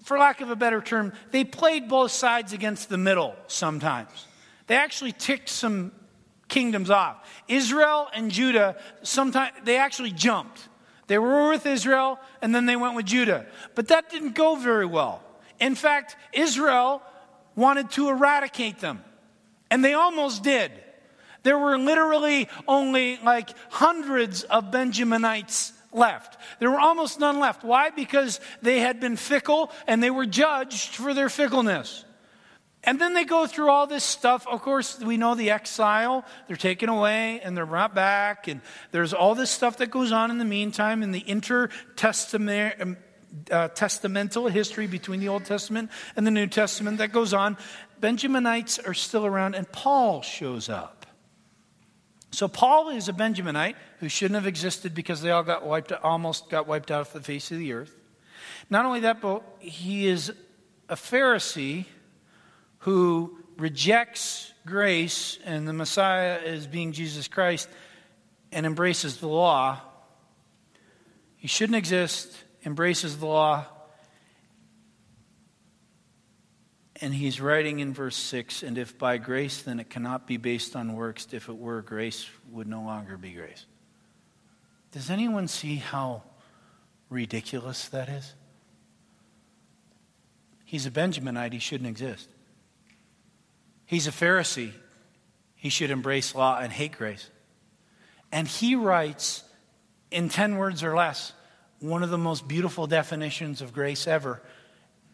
for 0.06 0.20
lack 0.20 0.40
of 0.40 0.50
a 0.50 0.56
better 0.56 0.80
term, 0.80 1.12
they 1.32 1.42
played 1.42 1.88
both 1.88 2.12
sides 2.12 2.52
against 2.52 2.88
the 2.88 2.96
middle 2.96 3.34
sometimes. 3.48 4.28
They 4.68 4.76
actually 4.76 5.10
ticked 5.10 5.48
some 5.48 5.90
kingdoms 6.46 6.90
off. 6.90 7.28
Israel 7.48 8.06
and 8.14 8.30
Judah, 8.30 8.76
sometimes 9.02 9.52
they 9.64 9.78
actually 9.78 10.12
jumped. 10.12 10.68
They 11.08 11.18
were 11.18 11.48
with 11.48 11.66
Israel 11.66 12.20
and 12.40 12.54
then 12.54 12.66
they 12.66 12.76
went 12.76 12.94
with 12.94 13.04
Judah. 13.04 13.46
But 13.74 13.88
that 13.88 14.08
didn't 14.08 14.36
go 14.36 14.54
very 14.54 14.86
well. 14.86 15.24
In 15.58 15.74
fact, 15.74 16.14
Israel 16.32 17.02
wanted 17.56 17.90
to 17.92 18.08
eradicate 18.08 18.78
them, 18.78 19.02
and 19.72 19.84
they 19.84 19.94
almost 19.94 20.44
did. 20.44 20.70
There 21.42 21.58
were 21.58 21.78
literally 21.78 22.48
only 22.68 23.18
like 23.24 23.50
hundreds 23.70 24.44
of 24.44 24.66
Benjaminites 24.66 25.72
left. 25.96 26.38
There 26.60 26.70
were 26.70 26.80
almost 26.80 27.18
none 27.18 27.40
left. 27.40 27.64
Why? 27.64 27.90
Because 27.90 28.40
they 28.62 28.80
had 28.80 29.00
been 29.00 29.16
fickle 29.16 29.70
and 29.86 30.02
they 30.02 30.10
were 30.10 30.26
judged 30.26 30.94
for 30.94 31.14
their 31.14 31.28
fickleness. 31.28 32.04
And 32.84 33.00
then 33.00 33.14
they 33.14 33.24
go 33.24 33.48
through 33.48 33.68
all 33.68 33.88
this 33.88 34.04
stuff. 34.04 34.46
Of 34.46 34.62
course, 34.62 35.00
we 35.00 35.16
know 35.16 35.34
the 35.34 35.50
exile. 35.50 36.24
They're 36.46 36.56
taken 36.56 36.88
away 36.88 37.40
and 37.40 37.56
they're 37.56 37.66
brought 37.66 37.96
back. 37.96 38.46
And 38.46 38.60
there's 38.92 39.12
all 39.12 39.34
this 39.34 39.50
stuff 39.50 39.78
that 39.78 39.90
goes 39.90 40.12
on 40.12 40.30
in 40.30 40.38
the 40.38 40.44
meantime 40.44 41.02
in 41.02 41.10
the 41.10 41.22
intertestamental 41.22 42.80
um, 42.80 42.96
uh, 43.50 43.68
testamental 43.68 44.50
history 44.50 44.86
between 44.86 45.20
the 45.20 45.28
Old 45.28 45.44
Testament 45.44 45.90
and 46.16 46.26
the 46.26 46.30
New 46.30 46.46
Testament 46.46 46.98
that 46.98 47.12
goes 47.12 47.34
on. 47.34 47.58
Benjaminites 48.00 48.86
are 48.88 48.94
still 48.94 49.26
around, 49.26 49.54
and 49.54 49.70
Paul 49.70 50.22
shows 50.22 50.70
up. 50.70 50.95
So 52.36 52.48
Paul 52.48 52.90
is 52.90 53.08
a 53.08 53.14
Benjaminite 53.14 53.76
who 53.98 54.10
shouldn't 54.10 54.34
have 54.34 54.46
existed 54.46 54.94
because 54.94 55.22
they 55.22 55.30
all 55.30 55.42
got 55.42 55.64
wiped, 55.64 55.90
almost 55.90 56.50
got 56.50 56.66
wiped 56.66 56.90
out 56.90 57.00
of 57.00 57.10
the 57.14 57.22
face 57.22 57.50
of 57.50 57.56
the 57.56 57.72
earth. 57.72 57.96
Not 58.68 58.84
only 58.84 59.00
that, 59.00 59.22
but 59.22 59.42
he 59.58 60.06
is 60.06 60.30
a 60.90 60.96
Pharisee 60.96 61.86
who 62.80 63.38
rejects 63.56 64.52
grace 64.66 65.38
and 65.46 65.66
the 65.66 65.72
Messiah 65.72 66.38
as 66.44 66.66
being 66.66 66.92
Jesus 66.92 67.26
Christ 67.26 67.70
and 68.52 68.66
embraces 68.66 69.16
the 69.16 69.28
law. 69.28 69.80
He 71.38 71.48
shouldn't 71.48 71.78
exist, 71.78 72.36
embraces 72.66 73.16
the 73.16 73.24
law, 73.24 73.64
And 77.00 77.14
he's 77.14 77.40
writing 77.40 77.80
in 77.80 77.92
verse 77.92 78.16
6 78.16 78.62
and 78.62 78.78
if 78.78 78.96
by 78.96 79.18
grace, 79.18 79.62
then 79.62 79.80
it 79.80 79.90
cannot 79.90 80.26
be 80.26 80.36
based 80.38 80.74
on 80.74 80.94
works. 80.94 81.28
If 81.32 81.48
it 81.48 81.56
were, 81.56 81.82
grace 81.82 82.26
would 82.50 82.66
no 82.66 82.82
longer 82.82 83.16
be 83.16 83.32
grace. 83.32 83.66
Does 84.92 85.10
anyone 85.10 85.46
see 85.46 85.76
how 85.76 86.22
ridiculous 87.10 87.88
that 87.88 88.08
is? 88.08 88.34
He's 90.64 90.86
a 90.86 90.90
Benjaminite, 90.90 91.52
he 91.52 91.58
shouldn't 91.58 91.88
exist. 91.88 92.28
He's 93.84 94.06
a 94.06 94.10
Pharisee, 94.10 94.72
he 95.54 95.68
should 95.68 95.90
embrace 95.90 96.34
law 96.34 96.58
and 96.58 96.72
hate 96.72 96.92
grace. 96.92 97.30
And 98.32 98.48
he 98.48 98.74
writes 98.74 99.44
in 100.10 100.28
10 100.28 100.56
words 100.56 100.82
or 100.82 100.96
less 100.96 101.32
one 101.78 102.02
of 102.02 102.10
the 102.10 102.18
most 102.18 102.48
beautiful 102.48 102.86
definitions 102.86 103.60
of 103.60 103.72
grace 103.72 104.06
ever 104.06 104.42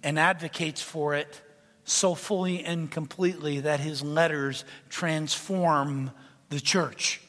and 0.02 0.18
advocates 0.18 0.80
for 0.80 1.14
it 1.14 1.42
so 1.84 2.14
fully 2.14 2.64
and 2.64 2.90
completely 2.90 3.60
that 3.60 3.80
his 3.80 4.02
letters 4.02 4.64
transform 4.88 6.10
the 6.48 6.60
church. 6.60 7.20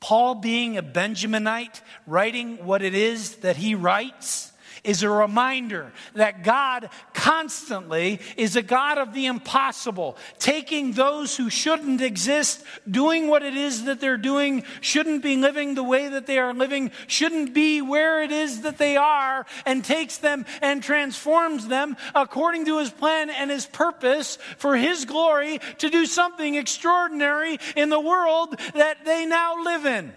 Paul, 0.00 0.36
being 0.36 0.76
a 0.76 0.82
Benjaminite, 0.82 1.80
writing 2.06 2.64
what 2.64 2.82
it 2.82 2.94
is 2.94 3.36
that 3.36 3.56
he 3.56 3.74
writes, 3.74 4.51
is 4.84 5.02
a 5.02 5.10
reminder 5.10 5.92
that 6.14 6.44
God 6.44 6.90
constantly 7.14 8.20
is 8.36 8.56
a 8.56 8.62
God 8.62 8.98
of 8.98 9.12
the 9.12 9.26
impossible, 9.26 10.16
taking 10.38 10.92
those 10.92 11.36
who 11.36 11.50
shouldn't 11.50 12.00
exist, 12.00 12.64
doing 12.90 13.28
what 13.28 13.42
it 13.42 13.56
is 13.56 13.84
that 13.84 14.00
they're 14.00 14.16
doing, 14.16 14.64
shouldn't 14.80 15.22
be 15.22 15.36
living 15.36 15.74
the 15.74 15.82
way 15.82 16.08
that 16.08 16.26
they 16.26 16.38
are 16.38 16.54
living, 16.54 16.90
shouldn't 17.06 17.54
be 17.54 17.80
where 17.80 18.22
it 18.22 18.32
is 18.32 18.62
that 18.62 18.78
they 18.78 18.96
are, 18.96 19.46
and 19.66 19.84
takes 19.84 20.18
them 20.18 20.44
and 20.60 20.82
transforms 20.82 21.68
them 21.68 21.96
according 22.14 22.64
to 22.66 22.78
his 22.78 22.90
plan 22.90 23.30
and 23.30 23.50
his 23.50 23.66
purpose 23.66 24.38
for 24.58 24.76
his 24.76 25.04
glory 25.04 25.60
to 25.78 25.90
do 25.90 26.06
something 26.06 26.54
extraordinary 26.54 27.58
in 27.76 27.88
the 27.88 28.00
world 28.00 28.58
that 28.74 29.04
they 29.04 29.26
now 29.26 29.62
live 29.62 29.86
in. 29.86 30.12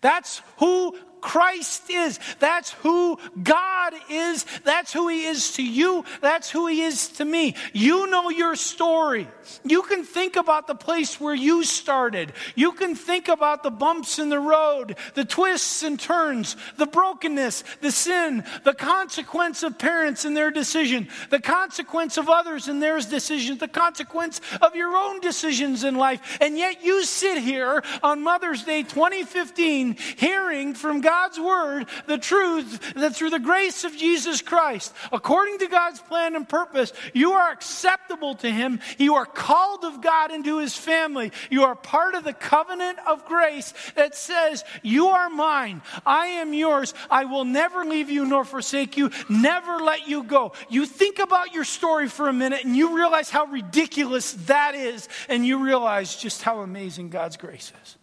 That's 0.00 0.42
who 0.58 0.98
Christ 1.24 1.88
is. 1.88 2.20
That's 2.38 2.72
who 2.72 3.18
God 3.42 3.94
is. 4.10 4.44
That's 4.62 4.92
who 4.92 5.08
He 5.08 5.24
is 5.24 5.52
to 5.52 5.64
you. 5.64 6.04
That's 6.20 6.50
who 6.50 6.66
He 6.66 6.82
is 6.82 7.08
to 7.16 7.24
me. 7.24 7.54
You 7.72 8.10
know 8.10 8.28
your 8.28 8.54
story. 8.56 9.26
You 9.64 9.80
can 9.82 10.04
think 10.04 10.36
about 10.36 10.66
the 10.66 10.74
place 10.74 11.18
where 11.18 11.34
you 11.34 11.64
started. 11.64 12.34
You 12.54 12.72
can 12.72 12.94
think 12.94 13.28
about 13.28 13.62
the 13.62 13.70
bumps 13.70 14.18
in 14.18 14.28
the 14.28 14.38
road, 14.38 14.98
the 15.14 15.24
twists 15.24 15.82
and 15.82 15.98
turns, 15.98 16.56
the 16.76 16.86
brokenness, 16.86 17.64
the 17.80 17.90
sin, 17.90 18.44
the 18.64 18.74
consequence 18.74 19.62
of 19.62 19.78
parents 19.78 20.26
and 20.26 20.36
their 20.36 20.50
decision, 20.50 21.08
the 21.30 21.40
consequence 21.40 22.18
of 22.18 22.28
others 22.28 22.68
and 22.68 22.82
their 22.82 23.00
decisions, 23.00 23.60
the 23.60 23.66
consequence 23.66 24.42
of 24.60 24.76
your 24.76 24.94
own 24.94 25.20
decisions 25.20 25.84
in 25.84 25.94
life. 25.94 26.36
And 26.42 26.58
yet 26.58 26.84
you 26.84 27.02
sit 27.02 27.38
here 27.38 27.82
on 28.02 28.22
Mother's 28.22 28.62
Day 28.62 28.82
2015 28.82 29.96
hearing 30.18 30.74
from 30.74 31.00
God 31.00 31.13
God's 31.14 31.38
word 31.38 31.86
the 32.06 32.18
truth 32.18 32.94
that 32.94 33.14
through 33.14 33.30
the 33.30 33.38
grace 33.38 33.84
of 33.84 33.96
Jesus 33.96 34.42
Christ, 34.42 34.92
according 35.12 35.58
to 35.58 35.68
God's 35.68 36.00
plan 36.00 36.34
and 36.34 36.48
purpose, 36.48 36.92
you 37.12 37.32
are 37.32 37.52
acceptable 37.52 38.34
to 38.36 38.50
Him. 38.50 38.80
You 38.98 39.14
are 39.14 39.24
called 39.24 39.84
of 39.84 40.00
God 40.00 40.32
into 40.32 40.58
His 40.58 40.76
family. 40.76 41.30
You 41.50 41.64
are 41.64 41.76
part 41.76 42.16
of 42.16 42.24
the 42.24 42.32
covenant 42.32 42.98
of 43.06 43.24
grace 43.26 43.72
that 43.94 44.16
says, 44.16 44.64
You 44.82 45.06
are 45.08 45.30
mine. 45.30 45.82
I 46.04 46.26
am 46.26 46.52
yours. 46.52 46.94
I 47.10 47.26
will 47.26 47.44
never 47.44 47.84
leave 47.84 48.10
you 48.10 48.26
nor 48.26 48.44
forsake 48.44 48.96
you, 48.96 49.10
never 49.28 49.78
let 49.78 50.08
you 50.08 50.24
go. 50.24 50.52
You 50.68 50.84
think 50.84 51.20
about 51.20 51.54
your 51.54 51.64
story 51.64 52.08
for 52.08 52.28
a 52.28 52.32
minute 52.32 52.64
and 52.64 52.76
you 52.76 52.96
realize 52.96 53.30
how 53.30 53.44
ridiculous 53.46 54.32
that 54.46 54.74
is, 54.74 55.08
and 55.28 55.46
you 55.46 55.64
realize 55.64 56.16
just 56.16 56.42
how 56.42 56.60
amazing 56.60 57.10
God's 57.10 57.36
grace 57.36 57.72
is. 57.84 57.96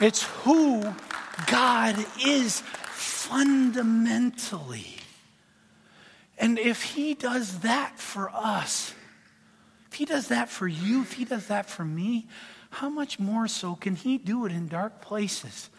It's 0.00 0.22
who 0.22 0.82
God 1.46 2.04
is 2.24 2.60
fundamentally. 2.88 4.96
And 6.38 6.58
if 6.58 6.82
He 6.82 7.14
does 7.14 7.60
that 7.60 7.98
for 7.98 8.30
us, 8.30 8.94
if 9.90 9.98
He 9.98 10.04
does 10.04 10.28
that 10.28 10.48
for 10.48 10.68
you, 10.68 11.02
if 11.02 11.12
He 11.12 11.24
does 11.24 11.46
that 11.48 11.68
for 11.68 11.84
me, 11.84 12.28
how 12.70 12.88
much 12.88 13.18
more 13.18 13.48
so 13.48 13.74
can 13.74 13.96
He 13.96 14.18
do 14.18 14.46
it 14.46 14.52
in 14.52 14.68
dark 14.68 15.00
places? 15.00 15.70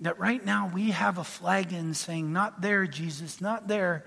That 0.00 0.18
right 0.18 0.44
now 0.44 0.70
we 0.72 0.90
have 0.90 1.18
a 1.18 1.24
flag 1.24 1.72
in 1.72 1.94
saying, 1.94 2.32
Not 2.32 2.60
there, 2.60 2.86
Jesus, 2.86 3.40
not 3.40 3.68
there. 3.68 4.04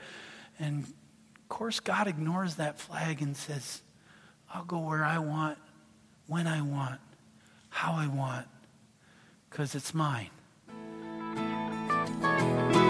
And 0.59 0.83
of 0.83 1.49
course, 1.49 1.79
God 1.79 2.07
ignores 2.07 2.55
that 2.55 2.79
flag 2.79 3.21
and 3.21 3.35
says, 3.35 3.81
I'll 4.53 4.63
go 4.63 4.79
where 4.79 5.03
I 5.03 5.19
want, 5.19 5.57
when 6.27 6.47
I 6.47 6.61
want, 6.61 6.99
how 7.69 7.93
I 7.93 8.07
want 8.07 8.47
because 9.51 9.75
it's 9.75 9.93
mine. 9.93 10.29
Bye. 12.21 12.80